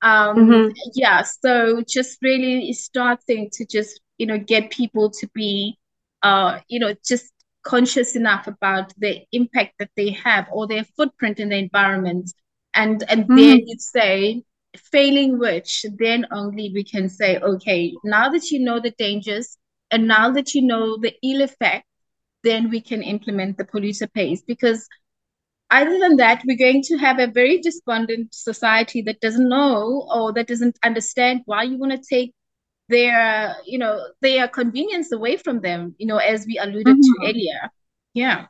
Um, 0.00 0.37
mm-hmm. 0.37 0.72
yeah, 0.94 1.22
so 1.22 1.82
just 1.87 2.18
really 2.22 2.72
starting 2.72 3.50
to 3.54 3.66
just, 3.66 4.00
you 4.16 4.26
know, 4.26 4.38
get 4.38 4.70
people 4.70 5.11
to 5.11 5.28
be 5.34 5.78
uh, 6.22 6.61
you 6.68 6.78
know, 6.78 6.94
just 7.06 7.32
conscious 7.62 8.16
enough 8.16 8.46
about 8.46 8.92
the 8.98 9.22
impact 9.32 9.74
that 9.78 9.90
they 9.96 10.11
have 10.11 10.46
or 10.52 10.66
their 10.66 10.84
footprint 10.96 11.38
in 11.38 11.50
the 11.50 11.56
environment. 11.56 12.32
And 12.74 13.02
and 13.08 13.24
mm-hmm. 13.24 13.37
then 13.37 13.62
you'd 13.66 13.80
say 13.80 14.42
failing 14.76 15.38
which 15.38 15.84
then 15.98 16.26
only 16.30 16.70
we 16.74 16.84
can 16.84 17.08
say 17.08 17.38
okay 17.38 17.94
now 18.04 18.28
that 18.28 18.50
you 18.50 18.61
know 18.61 18.78
the 18.78 18.90
dangers 18.98 19.56
and 19.90 20.06
now 20.06 20.30
that 20.30 20.54
you 20.54 20.62
know 20.62 20.98
the 20.98 21.14
ill 21.22 21.40
effect 21.40 21.87
then 22.44 22.68
we 22.68 22.80
can 22.80 23.02
implement 23.02 23.56
the 23.56 23.64
polluter 23.64 24.12
pays 24.12 24.42
because 24.42 24.87
other 25.70 25.98
than 25.98 26.16
that 26.16 26.42
we're 26.46 26.57
going 26.57 26.83
to 26.83 26.96
have 26.96 27.18
a 27.18 27.26
very 27.26 27.59
despondent 27.59 28.35
society 28.35 29.02
that 29.02 29.20
doesn't 29.20 29.48
know 29.48 30.09
or 30.12 30.33
that 30.33 30.46
doesn't 30.46 30.78
understand 30.85 31.42
why 31.44 31.62
you 31.62 31.78
want 31.78 31.92
to 31.92 32.09
take 32.09 32.35
their 32.88 33.54
you 33.66 33.78
know 33.78 34.00
their 34.22 34.48
convenience 34.48 35.12
away 35.12 35.37
from 35.37 35.61
them 35.61 35.94
you 35.98 36.07
know 36.07 36.16
as 36.18 36.46
we 36.46 36.59
alluded 36.59 36.96
mm-hmm. 36.96 37.24
to 37.24 37.28
earlier 37.28 37.70
yeah 38.14 38.46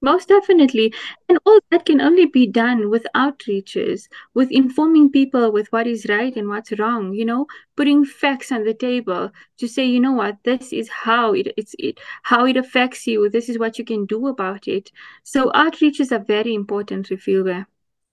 most 0.00 0.28
definitely. 0.28 0.92
And 1.28 1.38
all 1.44 1.60
that 1.70 1.86
can 1.86 2.00
only 2.00 2.26
be 2.26 2.46
done 2.46 2.90
with 2.90 3.06
outreaches, 3.14 4.08
with 4.34 4.50
informing 4.50 5.10
people 5.10 5.52
with 5.52 5.68
what 5.72 5.86
is 5.86 6.06
right 6.08 6.34
and 6.36 6.48
what's 6.48 6.78
wrong, 6.78 7.12
you 7.14 7.24
know, 7.24 7.46
putting 7.76 8.04
facts 8.04 8.52
on 8.52 8.64
the 8.64 8.74
table 8.74 9.30
to 9.58 9.68
say, 9.68 9.84
you 9.84 10.00
know 10.00 10.12
what, 10.12 10.38
this 10.44 10.72
is 10.72 10.88
how 10.88 11.32
it 11.32 11.52
it's 11.56 11.74
it 11.78 11.98
how 12.22 12.46
it 12.46 12.56
affects 12.56 13.06
you. 13.06 13.28
This 13.28 13.48
is 13.48 13.58
what 13.58 13.78
you 13.78 13.84
can 13.84 14.06
do 14.06 14.26
about 14.28 14.68
it. 14.68 14.90
So 15.22 15.50
outreaches 15.50 16.12
are 16.12 16.24
very 16.24 16.54
important, 16.54 17.08
Refilwe 17.08 17.66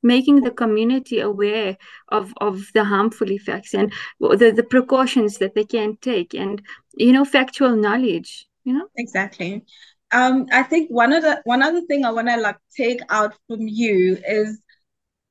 making 0.04 0.42
the 0.42 0.52
community 0.52 1.20
aware 1.20 1.76
of, 2.10 2.34
of 2.38 2.62
the 2.74 2.84
harmful 2.84 3.32
effects 3.32 3.74
and 3.74 3.92
the, 4.20 4.54
the 4.56 4.64
precautions 4.64 5.40
that 5.40 5.56
they 5.56 5.64
can 5.66 5.98
take 6.02 6.34
and 6.34 6.62
you 6.96 7.12
know 7.12 7.26
factual 7.26 7.76
knowledge 7.76 8.48
you 8.64 8.74
know 8.74 8.88
exactly 8.96 9.66
um, 10.12 10.48
I 10.52 10.64
think 10.64 10.90
one 10.90 11.14
of 11.14 11.24
the 11.24 11.42
one 11.46 11.62
other 11.64 11.82
thing 11.82 12.06
I 12.06 12.12
want 12.12 12.28
to 12.28 12.38
like 12.38 12.58
take 12.76 13.02
out 13.10 13.34
from 13.48 13.68
you 13.68 14.18
is 14.28 14.60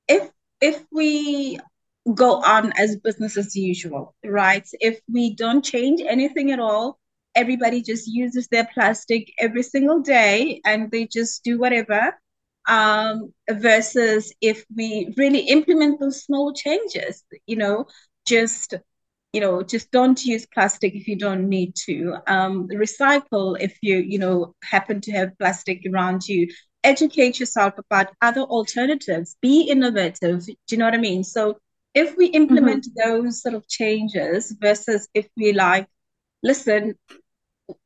if 0.09 0.29
if 0.61 0.83
we 0.93 1.59
go 2.15 2.43
on 2.43 2.73
as 2.79 2.97
business 2.97 3.37
as 3.37 3.55
usual, 3.57 4.15
right? 4.25 4.67
If 4.81 5.01
we 5.13 5.35
don't 5.35 5.65
change 5.65 6.01
anything 6.07 6.51
at 6.53 6.61
all, 6.61 6.99
everybody 7.35 7.83
just 7.83 8.07
uses 8.09 8.49
their 8.49 8.69
plastic 8.73 9.33
every 9.39 9.63
single 9.63 10.01
day 10.01 10.61
and 10.65 10.91
they 10.91 11.07
just 11.07 11.45
do 11.45 11.59
whatever. 11.59 12.15
um, 12.69 13.33
versus 13.51 14.33
if 14.41 14.65
we 14.75 15.13
really 15.17 15.41
implement 15.41 16.01
those 16.01 16.23
small 16.23 16.53
changes, 16.53 17.25
you 17.47 17.57
know, 17.57 17.87
just 18.27 18.75
you 19.37 19.43
know, 19.43 19.63
just 19.63 19.91
don't 19.91 20.25
use 20.25 20.47
plastic 20.47 20.95
if 20.95 21.07
you 21.07 21.15
don't 21.15 21.47
need 21.47 21.75
to. 21.85 22.15
Um, 22.27 22.69
recycle 22.69 23.55
if 23.61 23.77
you, 23.83 23.99
you 23.99 24.19
know, 24.19 24.55
happen 24.65 25.03
to 25.03 25.13
have 25.13 25.39
plastic 25.39 25.83
around 25.93 26.27
you. 26.27 26.49
Educate 26.83 27.39
yourself 27.39 27.75
about 27.77 28.15
other 28.23 28.41
alternatives. 28.41 29.37
Be 29.43 29.69
innovative. 29.69 30.47
Do 30.47 30.55
you 30.71 30.79
know 30.79 30.87
what 30.87 30.95
I 30.95 31.09
mean? 31.11 31.23
So 31.23 31.59
if 31.93 32.17
we 32.17 32.29
implement 32.29 32.87
mm-hmm. 32.87 33.11
those 33.11 33.43
sort 33.43 33.55
of 33.55 33.69
changes 33.69 34.57
versus 34.59 35.07
if 35.13 35.29
we 35.37 35.53
like, 35.53 35.87
listen, 36.43 36.95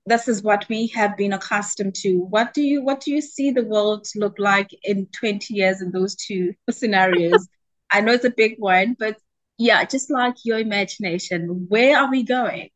this 0.07 0.29
is 0.29 0.45
what 0.45 0.69
we 0.69 0.87
have 0.95 1.17
been 1.17 1.33
accustomed 1.33 1.97
to. 1.97 2.19
What 2.19 2.55
do 2.55 2.63
you 2.63 2.81
what 2.85 3.01
do 3.01 3.11
you 3.11 3.21
see 3.21 3.51
the 3.51 3.65
world 3.65 4.07
look 4.15 4.37
like 4.39 4.71
in 4.85 5.09
20 5.19 5.53
years 5.53 5.83
in 5.83 5.91
those 5.91 6.15
two 6.15 6.55
scenarios? 6.71 7.49
I 7.91 8.03
know 8.03 8.13
it's 8.13 8.25
a 8.25 8.31
big 8.31 8.55
one, 8.59 8.95
but 8.97 9.17
yeah, 9.61 9.85
just 9.85 10.11
like 10.11 10.37
your 10.45 10.59
imagination, 10.59 11.67
where 11.69 11.99
are 11.99 12.11
we 12.11 12.23
going? 12.23 12.71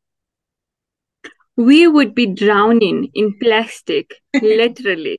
We 1.56 1.86
would 1.88 2.14
be 2.14 2.26
drowning 2.26 3.10
in 3.14 3.38
plastic, 3.38 4.12
literally. 4.42 5.18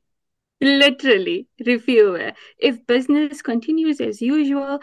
literally, 0.62 1.48
Refilwe. 1.66 2.34
If 2.60 2.86
business 2.86 3.42
continues 3.42 4.00
as 4.00 4.22
usual, 4.22 4.80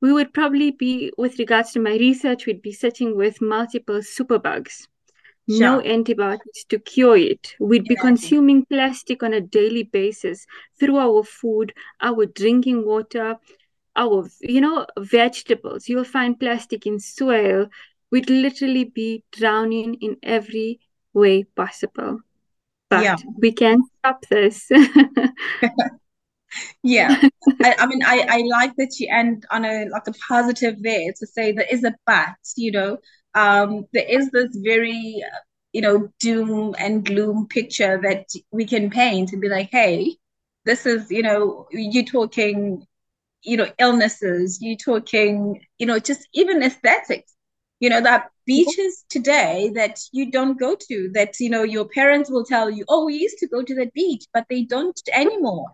we 0.00 0.12
would 0.12 0.32
probably 0.32 0.70
be, 0.70 1.10
with 1.18 1.36
regards 1.40 1.72
to 1.72 1.80
my 1.80 1.96
research, 1.96 2.46
we'd 2.46 2.62
be 2.62 2.72
sitting 2.72 3.16
with 3.16 3.40
multiple 3.40 3.96
superbugs. 3.96 4.86
Sure. 5.50 5.58
No 5.60 5.80
antibiotics 5.82 6.64
to 6.68 6.78
cure 6.78 7.16
it. 7.16 7.56
We'd 7.58 7.84
be 7.84 7.96
consuming 7.96 8.64
plastic 8.66 9.24
on 9.24 9.34
a 9.34 9.40
daily 9.40 9.82
basis 9.82 10.46
through 10.78 10.96
our 10.96 11.24
food, 11.24 11.74
our 12.00 12.24
drinking 12.24 12.86
water, 12.86 13.36
our 13.96 14.28
you 14.40 14.60
know 14.60 14.86
vegetables. 14.98 15.88
You'll 15.88 16.04
find 16.04 16.38
plastic 16.38 16.86
in 16.86 16.98
soil 17.00 17.68
we'd 18.14 18.30
literally 18.30 18.84
be 18.84 19.24
drowning 19.32 19.94
in 19.94 20.16
every 20.22 20.78
way 21.12 21.42
possible. 21.42 22.20
But 22.88 23.02
yeah. 23.02 23.16
we 23.38 23.50
can 23.50 23.82
stop 23.98 24.24
this. 24.30 24.70
Yeah. 26.84 27.20
I, 27.64 27.74
I, 27.80 27.86
mean 27.86 28.04
I, 28.04 28.26
I 28.28 28.42
like 28.48 28.76
that 28.76 29.00
you 29.00 29.08
end 29.10 29.44
on 29.50 29.64
a 29.64 29.86
like 29.90 30.06
a 30.06 30.12
positive 30.28 30.80
there 30.80 31.12
to 31.18 31.26
say 31.26 31.50
there 31.50 31.66
is 31.68 31.82
a 31.82 31.92
but 32.06 32.36
you 32.56 32.70
know. 32.70 32.98
Um 33.34 33.86
there 33.92 34.06
is 34.08 34.30
this 34.30 34.54
very 34.62 35.20
you 35.72 35.80
know 35.80 36.08
doom 36.20 36.76
and 36.78 37.04
gloom 37.04 37.48
picture 37.48 38.00
that 38.04 38.26
we 38.52 38.64
can 38.64 38.88
paint 38.88 39.32
and 39.32 39.42
be 39.42 39.48
like 39.48 39.70
hey 39.72 40.16
this 40.64 40.86
is 40.86 41.10
you 41.10 41.22
know 41.22 41.66
you're 41.72 42.04
talking 42.04 42.86
you 43.44 43.56
know, 43.56 43.68
illnesses, 43.78 44.58
you're 44.60 44.76
talking, 44.76 45.60
you 45.78 45.86
know, 45.86 45.98
just 45.98 46.26
even 46.34 46.62
aesthetics, 46.62 47.34
you 47.80 47.90
know, 47.90 48.00
that 48.00 48.22
mm-hmm. 48.22 48.30
beaches 48.46 49.04
today 49.08 49.70
that 49.74 50.00
you 50.12 50.30
don't 50.30 50.58
go 50.58 50.76
to, 50.88 51.10
that, 51.14 51.38
you 51.38 51.50
know, 51.50 51.62
your 51.62 51.86
parents 51.86 52.30
will 52.30 52.44
tell 52.44 52.70
you, 52.70 52.84
oh, 52.88 53.04
we 53.04 53.14
used 53.14 53.38
to 53.38 53.48
go 53.48 53.62
to 53.62 53.74
the 53.74 53.90
beach, 53.94 54.24
but 54.32 54.46
they 54.48 54.62
don't 54.64 55.00
anymore. 55.12 55.66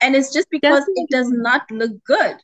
And 0.00 0.14
it's 0.14 0.32
just 0.32 0.50
because 0.50 0.80
Definitely. 0.80 1.02
it 1.04 1.10
does 1.10 1.30
not 1.30 1.70
look 1.70 1.92
good. 2.04 2.36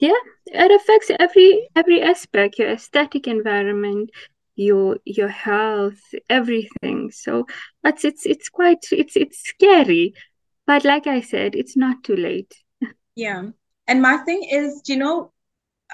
Yeah, 0.00 0.18
it 0.46 0.72
affects 0.72 1.12
every 1.20 1.68
every 1.76 2.02
aspect, 2.02 2.58
your 2.58 2.70
aesthetic 2.70 3.28
environment, 3.28 4.10
your 4.56 4.98
your 5.04 5.28
health, 5.28 6.00
everything. 6.28 7.12
So 7.12 7.46
that's 7.84 8.04
it's 8.04 8.26
it's 8.26 8.48
quite 8.48 8.84
it's 8.90 9.16
it's 9.16 9.38
scary. 9.38 10.14
But 10.66 10.84
like 10.84 11.06
I 11.06 11.20
said, 11.20 11.54
it's 11.54 11.76
not 11.76 12.02
too 12.02 12.16
late. 12.16 12.52
Yeah. 13.14 13.48
And 13.86 14.02
my 14.02 14.18
thing 14.18 14.44
is, 14.50 14.82
you 14.86 14.96
know, 14.96 15.32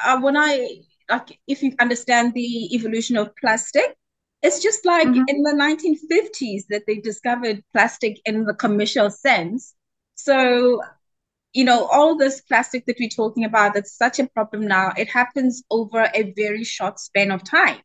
uh, 0.05 0.21
when 0.21 0.37
I, 0.37 0.83
like, 1.11 1.39
if 1.47 1.63
you 1.63 1.75
understand 1.81 2.35
the 2.35 2.75
evolution 2.75 3.17
of 3.17 3.35
plastic, 3.37 3.97
it's 4.43 4.63
just 4.63 4.85
like 4.87 5.09
mm-hmm. 5.09 5.25
in 5.27 5.43
the 5.43 5.53
1950s 5.53 6.67
that 6.69 6.85
they 6.87 6.97
discovered 6.97 7.65
plastic 7.73 8.21
in 8.25 8.45
the 8.45 8.55
commercial 8.55 9.11
sense. 9.11 9.75
So, 10.15 10.81
you 11.53 11.65
know, 11.65 11.87
all 11.87 12.17
this 12.17 12.41
plastic 12.43 12.87
that 12.87 12.97
we're 13.01 13.09
talking 13.09 13.45
about 13.45 13.75
that's 13.75 13.97
such 13.97 14.21
a 14.21 14.29
problem 14.29 14.67
now, 14.69 14.93
it 14.97 15.09
happens 15.09 15.63
over 15.71 16.09
a 16.15 16.33
very 16.37 16.63
short 16.63 17.01
span 17.01 17.33
of 17.33 17.43
time. 17.43 17.79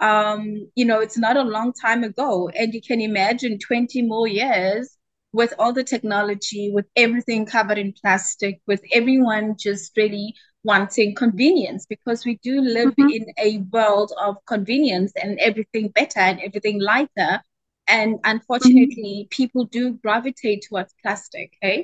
Um, 0.00 0.68
you 0.74 0.84
know, 0.84 1.00
it's 1.00 1.18
not 1.18 1.36
a 1.36 1.42
long 1.42 1.72
time 1.72 2.02
ago. 2.02 2.48
And 2.48 2.74
you 2.74 2.82
can 2.82 3.00
imagine 3.00 3.58
20 3.58 4.02
more 4.02 4.26
years 4.26 4.96
with 5.34 5.52
all 5.58 5.72
the 5.72 5.82
technology, 5.82 6.70
with 6.72 6.86
everything 6.94 7.44
covered 7.44 7.76
in 7.76 7.92
plastic, 8.00 8.60
with 8.68 8.80
everyone 8.92 9.56
just 9.58 9.90
really 9.96 10.32
wanting 10.62 11.12
convenience 11.12 11.86
because 11.86 12.24
we 12.24 12.38
do 12.40 12.60
live 12.60 12.94
mm-hmm. 12.94 13.10
in 13.10 13.26
a 13.38 13.58
world 13.72 14.12
of 14.22 14.36
convenience 14.46 15.12
and 15.20 15.36
everything 15.40 15.88
better 15.88 16.20
and 16.20 16.40
everything 16.40 16.80
lighter. 16.80 17.42
And 17.88 18.20
unfortunately, 18.22 19.26
mm-hmm. 19.26 19.28
people 19.28 19.64
do 19.64 19.94
gravitate 19.94 20.66
towards 20.68 20.94
plastic, 21.02 21.52
eh? 21.62 21.82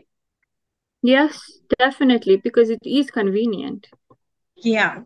Yes, 1.02 1.42
definitely, 1.76 2.36
because 2.36 2.70
it 2.70 2.78
is 2.84 3.10
convenient. 3.10 3.88
Yeah. 4.56 5.00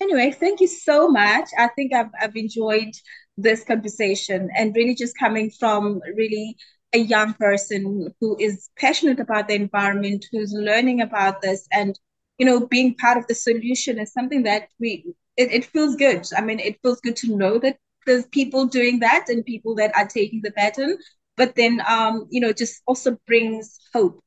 Anyway, 0.00 0.32
thank 0.32 0.60
you 0.60 0.66
so 0.66 1.08
much. 1.08 1.48
I 1.56 1.68
think 1.68 1.94
I've, 1.94 2.10
I've 2.20 2.34
enjoyed 2.34 2.94
this 3.36 3.62
conversation 3.62 4.48
and 4.56 4.74
really 4.74 4.96
just 4.96 5.16
coming 5.16 5.50
from 5.50 6.00
really 6.16 6.56
a 6.92 6.98
young 6.98 7.34
person 7.34 8.12
who 8.20 8.36
is 8.40 8.68
passionate 8.78 9.20
about 9.20 9.48
the 9.48 9.54
environment, 9.54 10.26
who's 10.32 10.52
learning 10.52 11.00
about 11.00 11.40
this, 11.42 11.66
and 11.72 11.98
you 12.38 12.46
know, 12.46 12.66
being 12.66 12.94
part 12.94 13.18
of 13.18 13.26
the 13.26 13.34
solution 13.34 13.98
is 13.98 14.12
something 14.12 14.44
that 14.44 14.68
we 14.78 15.14
it, 15.36 15.52
it 15.52 15.64
feels 15.64 15.96
good. 15.96 16.26
I 16.36 16.40
mean, 16.40 16.58
it 16.58 16.78
feels 16.82 17.00
good 17.00 17.16
to 17.16 17.36
know 17.36 17.58
that 17.58 17.76
there's 18.06 18.26
people 18.26 18.66
doing 18.66 19.00
that 19.00 19.26
and 19.28 19.44
people 19.44 19.74
that 19.76 19.96
are 19.96 20.06
taking 20.06 20.40
the 20.42 20.50
pattern. 20.52 20.96
But 21.36 21.54
then, 21.54 21.82
um, 21.88 22.26
you 22.30 22.40
know, 22.40 22.52
just 22.52 22.82
also 22.86 23.18
brings 23.26 23.78
hope 23.94 24.22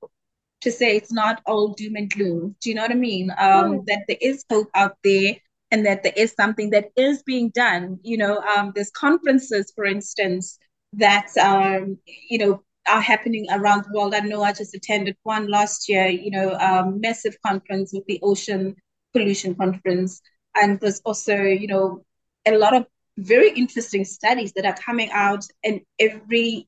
to 0.61 0.71
say 0.71 0.95
it's 0.95 1.11
not 1.11 1.41
all 1.45 1.73
doom 1.73 1.95
and 1.95 2.09
gloom. 2.09 2.55
Do 2.61 2.69
you 2.69 2.75
know 2.75 2.83
what 2.83 2.91
I 2.91 2.95
mean? 2.95 3.31
Um, 3.31 3.37
oh. 3.39 3.83
That 3.87 4.05
there 4.07 4.17
is 4.21 4.45
hope 4.49 4.69
out 4.73 4.97
there 5.03 5.35
and 5.71 5.85
that 5.85 6.03
there 6.03 6.13
is 6.15 6.33
something 6.33 6.69
that 6.69 6.89
is 6.95 7.23
being 7.23 7.49
done. 7.49 7.99
You 8.03 8.17
know, 8.17 8.37
um, 8.39 8.71
there's 8.73 8.91
conferences, 8.91 9.71
for 9.75 9.85
instance, 9.85 10.57
that 10.97 11.35
um, 11.37 11.97
you 12.29 12.37
know 12.37 12.63
are 12.87 13.01
happening 13.01 13.45
around 13.51 13.85
the 13.85 13.97
world. 13.97 14.13
I 14.13 14.19
know 14.19 14.43
I 14.43 14.51
just 14.51 14.75
attended 14.75 15.15
one 15.23 15.47
last 15.49 15.87
year, 15.87 16.07
you 16.07 16.31
know, 16.31 16.53
um, 16.59 16.99
massive 16.99 17.37
conference 17.45 17.93
with 17.93 18.05
the 18.07 18.19
Ocean 18.21 18.75
Pollution 19.13 19.55
Conference, 19.55 20.21
and 20.55 20.79
there's 20.79 21.01
also 21.05 21.35
you 21.35 21.67
know 21.67 22.03
a 22.45 22.57
lot 22.57 22.75
of 22.75 22.85
very 23.17 23.51
interesting 23.51 24.03
studies 24.03 24.53
that 24.53 24.65
are 24.65 24.75
coming 24.75 25.09
out 25.11 25.45
in 25.63 25.81
every 25.99 26.67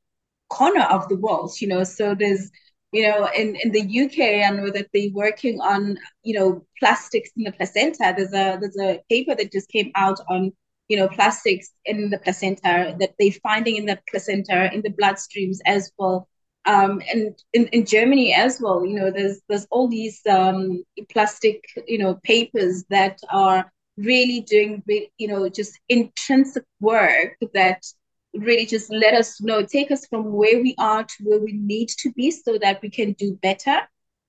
corner 0.49 0.83
of 0.83 1.07
the 1.09 1.17
world. 1.17 1.59
You 1.59 1.67
know, 1.67 1.83
so 1.83 2.15
there's 2.15 2.49
you 2.91 3.07
know 3.07 3.29
in 3.35 3.55
in 3.63 3.71
the 3.71 3.81
UK 3.81 4.45
I 4.45 4.51
know 4.51 4.69
that 4.71 4.87
they're 4.93 5.11
working 5.11 5.59
on 5.61 5.97
you 6.23 6.39
know 6.39 6.65
plastics 6.79 7.29
in 7.35 7.43
the 7.43 7.51
placenta. 7.51 8.13
There's 8.15 8.33
a 8.33 8.57
there's 8.59 8.77
a 8.79 9.01
paper 9.09 9.35
that 9.35 9.51
just 9.51 9.69
came 9.69 9.91
out 9.95 10.19
on 10.29 10.53
you 10.87 10.97
know, 10.97 11.07
plastics 11.07 11.71
in 11.85 12.09
the 12.09 12.19
placenta 12.19 12.95
that 12.99 13.13
they're 13.17 13.31
finding 13.31 13.77
in 13.77 13.85
the 13.85 13.99
placenta, 14.09 14.71
in 14.73 14.81
the 14.81 14.89
bloodstreams 14.89 15.57
as 15.65 15.91
well. 15.97 16.27
Um, 16.67 17.01
and 17.11 17.37
in, 17.53 17.67
in 17.67 17.85
Germany 17.85 18.33
as 18.33 18.59
well, 18.59 18.85
you 18.85 18.95
know, 18.95 19.11
there's 19.11 19.39
there's 19.47 19.67
all 19.69 19.87
these 19.87 20.21
um, 20.29 20.83
plastic, 21.09 21.63
you 21.87 21.97
know, 21.97 22.15
papers 22.23 22.85
that 22.89 23.19
are 23.31 23.71
really 23.97 24.41
doing, 24.41 24.83
you 25.17 25.27
know, 25.27 25.47
just 25.49 25.79
intrinsic 25.89 26.63
work 26.79 27.37
that 27.53 27.83
really 28.33 28.65
just 28.65 28.91
let 28.91 29.13
us 29.13 29.41
know, 29.41 29.63
take 29.63 29.91
us 29.91 30.05
from 30.07 30.33
where 30.33 30.61
we 30.61 30.75
are 30.77 31.03
to 31.03 31.23
where 31.23 31.39
we 31.39 31.53
need 31.53 31.89
to 31.89 32.11
be 32.13 32.31
so 32.31 32.57
that 32.57 32.81
we 32.81 32.89
can 32.89 33.13
do 33.13 33.33
better. 33.41 33.79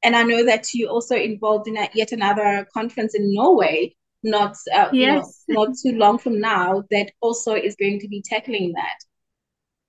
And 0.03 0.15
I 0.15 0.23
know 0.23 0.45
that 0.45 0.73
you 0.73 0.89
also 0.89 1.17
involved 1.17 1.69
in 1.69 1.77
a, 1.77 1.89
yet 1.95 2.13
another 2.13 2.67
conference 2.73 3.15
in 3.15 3.35
Norway 3.35 3.95
not 4.27 4.57
uh, 4.75 4.89
yes. 4.93 5.45
you 5.49 5.55
know, 5.55 5.65
not 5.65 5.75
too 5.83 5.97
long 5.97 6.19
from 6.19 6.41
now 6.41 6.83
that 6.91 7.13
also 7.21 7.55
is 7.55 7.77
going 7.77 8.01
to 8.01 8.09
be 8.09 8.23
tackling 8.23 8.73
that. 8.75 8.99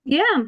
Yeah. 0.04 0.44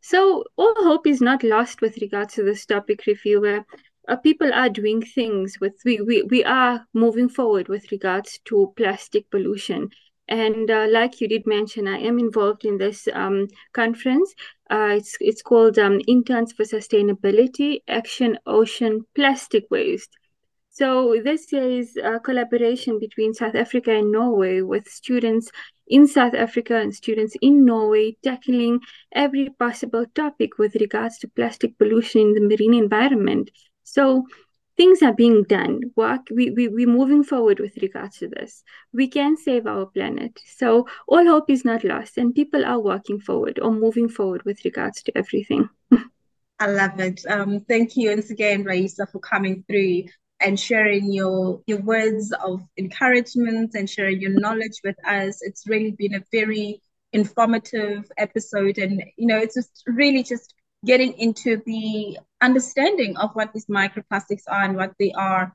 So 0.00 0.44
all 0.56 0.74
hope 0.78 1.06
is 1.06 1.20
not 1.20 1.42
lost 1.42 1.80
with 1.80 1.98
regards 1.98 2.34
to 2.34 2.42
this 2.42 2.66
topic 2.66 3.02
Refilwe. 3.06 3.64
Uh, 4.08 4.16
people 4.16 4.52
are 4.52 4.68
doing 4.68 5.00
things 5.00 5.58
with 5.60 5.74
we, 5.84 6.00
we 6.00 6.22
we 6.24 6.44
are 6.44 6.86
moving 6.92 7.28
forward 7.28 7.68
with 7.68 7.92
regards 7.92 8.40
to 8.46 8.72
plastic 8.76 9.30
pollution 9.30 9.90
and 10.28 10.70
uh, 10.70 10.86
like 10.88 11.20
you 11.20 11.28
did 11.28 11.46
mention 11.46 11.86
i 11.86 11.98
am 11.98 12.18
involved 12.18 12.64
in 12.64 12.78
this 12.78 13.06
um, 13.12 13.46
conference 13.72 14.34
uh, 14.70 14.94
it's 14.96 15.16
it's 15.20 15.42
called 15.42 15.78
um, 15.78 16.00
interns 16.08 16.52
for 16.52 16.64
sustainability 16.64 17.80
action 17.86 18.38
ocean 18.46 19.04
plastic 19.14 19.64
waste 19.70 20.16
so 20.74 21.20
this 21.22 21.52
is 21.52 21.98
a 21.98 22.18
collaboration 22.18 22.98
between 22.98 23.34
South 23.34 23.54
Africa 23.54 23.92
and 23.92 24.10
Norway 24.10 24.62
with 24.62 24.88
students 24.88 25.50
in 25.86 26.06
South 26.06 26.32
Africa 26.32 26.76
and 26.76 26.94
students 26.94 27.36
in 27.42 27.66
Norway 27.66 28.16
tackling 28.24 28.80
every 29.14 29.50
possible 29.58 30.06
topic 30.14 30.56
with 30.58 30.74
regards 30.76 31.18
to 31.18 31.28
plastic 31.28 31.76
pollution 31.76 32.22
in 32.22 32.32
the 32.32 32.40
marine 32.40 32.72
environment. 32.72 33.50
So 33.84 34.24
things 34.78 35.02
are 35.02 35.12
being 35.12 35.42
done. 35.42 35.80
Work 35.94 36.22
we, 36.34 36.48
we 36.48 36.68
we're 36.68 36.86
moving 36.86 37.22
forward 37.22 37.60
with 37.60 37.76
regards 37.82 38.16
to 38.20 38.28
this. 38.28 38.62
We 38.94 39.08
can 39.08 39.36
save 39.36 39.66
our 39.66 39.84
planet. 39.84 40.40
So 40.56 40.86
all 41.06 41.26
hope 41.26 41.50
is 41.50 41.66
not 41.66 41.84
lost 41.84 42.16
and 42.16 42.34
people 42.34 42.64
are 42.64 42.80
working 42.80 43.20
forward 43.20 43.58
or 43.60 43.72
moving 43.72 44.08
forward 44.08 44.42
with 44.46 44.64
regards 44.64 45.02
to 45.02 45.18
everything. 45.18 45.68
I 46.58 46.66
love 46.66 46.98
it. 46.98 47.26
Um, 47.28 47.60
thank 47.60 47.94
you 47.96 48.08
once 48.08 48.30
again, 48.30 48.64
Raisa, 48.64 49.06
for 49.06 49.18
coming 49.18 49.64
through 49.68 50.04
and 50.44 50.58
sharing 50.58 51.12
your 51.12 51.60
your 51.66 51.80
words 51.80 52.32
of 52.44 52.62
encouragement 52.78 53.72
and 53.74 53.88
sharing 53.88 54.20
your 54.20 54.32
knowledge 54.32 54.80
with 54.84 54.96
us. 55.06 55.38
It's 55.42 55.66
really 55.66 55.92
been 55.92 56.14
a 56.14 56.24
very 56.32 56.82
informative 57.12 58.10
episode, 58.18 58.78
and 58.78 59.02
you 59.16 59.26
know, 59.26 59.38
it's 59.38 59.54
just 59.54 59.82
really 59.86 60.22
just 60.22 60.54
getting 60.84 61.12
into 61.14 61.62
the 61.66 62.18
understanding 62.40 63.16
of 63.16 63.30
what 63.34 63.52
these 63.52 63.66
microplastics 63.66 64.42
are 64.48 64.64
and 64.64 64.76
what 64.76 64.92
they 64.98 65.12
are 65.12 65.54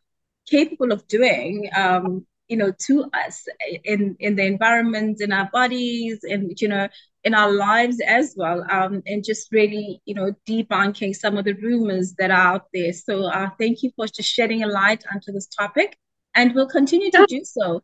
capable 0.49 0.91
of 0.91 1.07
doing. 1.07 1.69
Um, 1.75 2.25
you 2.47 2.55
know, 2.57 2.71
to 2.87 3.09
us 3.13 3.45
in 3.83 4.15
in 4.19 4.35
the 4.35 4.45
environment, 4.45 5.21
in 5.21 5.31
our 5.33 5.49
bodies, 5.51 6.19
and 6.23 6.59
you 6.61 6.67
know, 6.69 6.87
in 7.27 7.33
our 7.35 7.51
lives 7.51 7.99
as 8.07 8.33
well, 8.37 8.65
um, 8.71 9.03
and 9.05 9.23
just 9.23 9.51
really, 9.51 10.01
you 10.05 10.15
know, 10.15 10.33
debunking 10.47 11.13
some 11.13 11.37
of 11.37 11.43
the 11.45 11.53
rumors 11.53 12.13
that 12.17 12.31
are 12.31 12.45
out 12.53 12.65
there. 12.73 12.93
So 12.93 13.25
uh, 13.25 13.49
thank 13.59 13.83
you 13.83 13.91
for 13.95 14.07
just 14.07 14.29
shedding 14.35 14.63
a 14.63 14.67
light 14.67 15.03
onto 15.13 15.31
this 15.33 15.47
topic, 15.47 15.97
and 16.33 16.55
we'll 16.55 16.69
continue 16.69 17.11
to 17.11 17.25
do 17.27 17.41
so. 17.43 17.83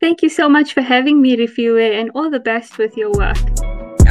Thank 0.00 0.22
you 0.22 0.28
so 0.28 0.48
much 0.48 0.74
for 0.74 0.82
having 0.82 1.22
me, 1.22 1.36
Refilwe, 1.36 2.00
and 2.00 2.10
all 2.16 2.28
the 2.28 2.40
best 2.40 2.76
with 2.76 2.96
your 2.96 3.12
work. 3.12 3.38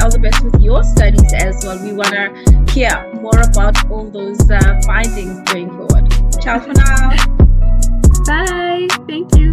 All 0.00 0.10
the 0.10 0.20
best 0.22 0.42
with 0.42 0.58
your 0.62 0.82
studies 0.82 1.32
as 1.34 1.62
well. 1.64 1.78
We 1.84 1.92
want 1.92 2.14
to 2.16 2.72
hear 2.72 3.12
more 3.20 3.38
about 3.38 3.76
all 3.90 4.10
those 4.10 4.40
uh, 4.50 4.80
findings 4.86 5.38
going 5.52 5.68
forward. 5.68 6.10
Ciao 6.40 6.58
for 6.58 6.72
now. 6.72 7.10
Bye. 8.24 8.88
Thank 9.06 9.36
you. 9.36 9.52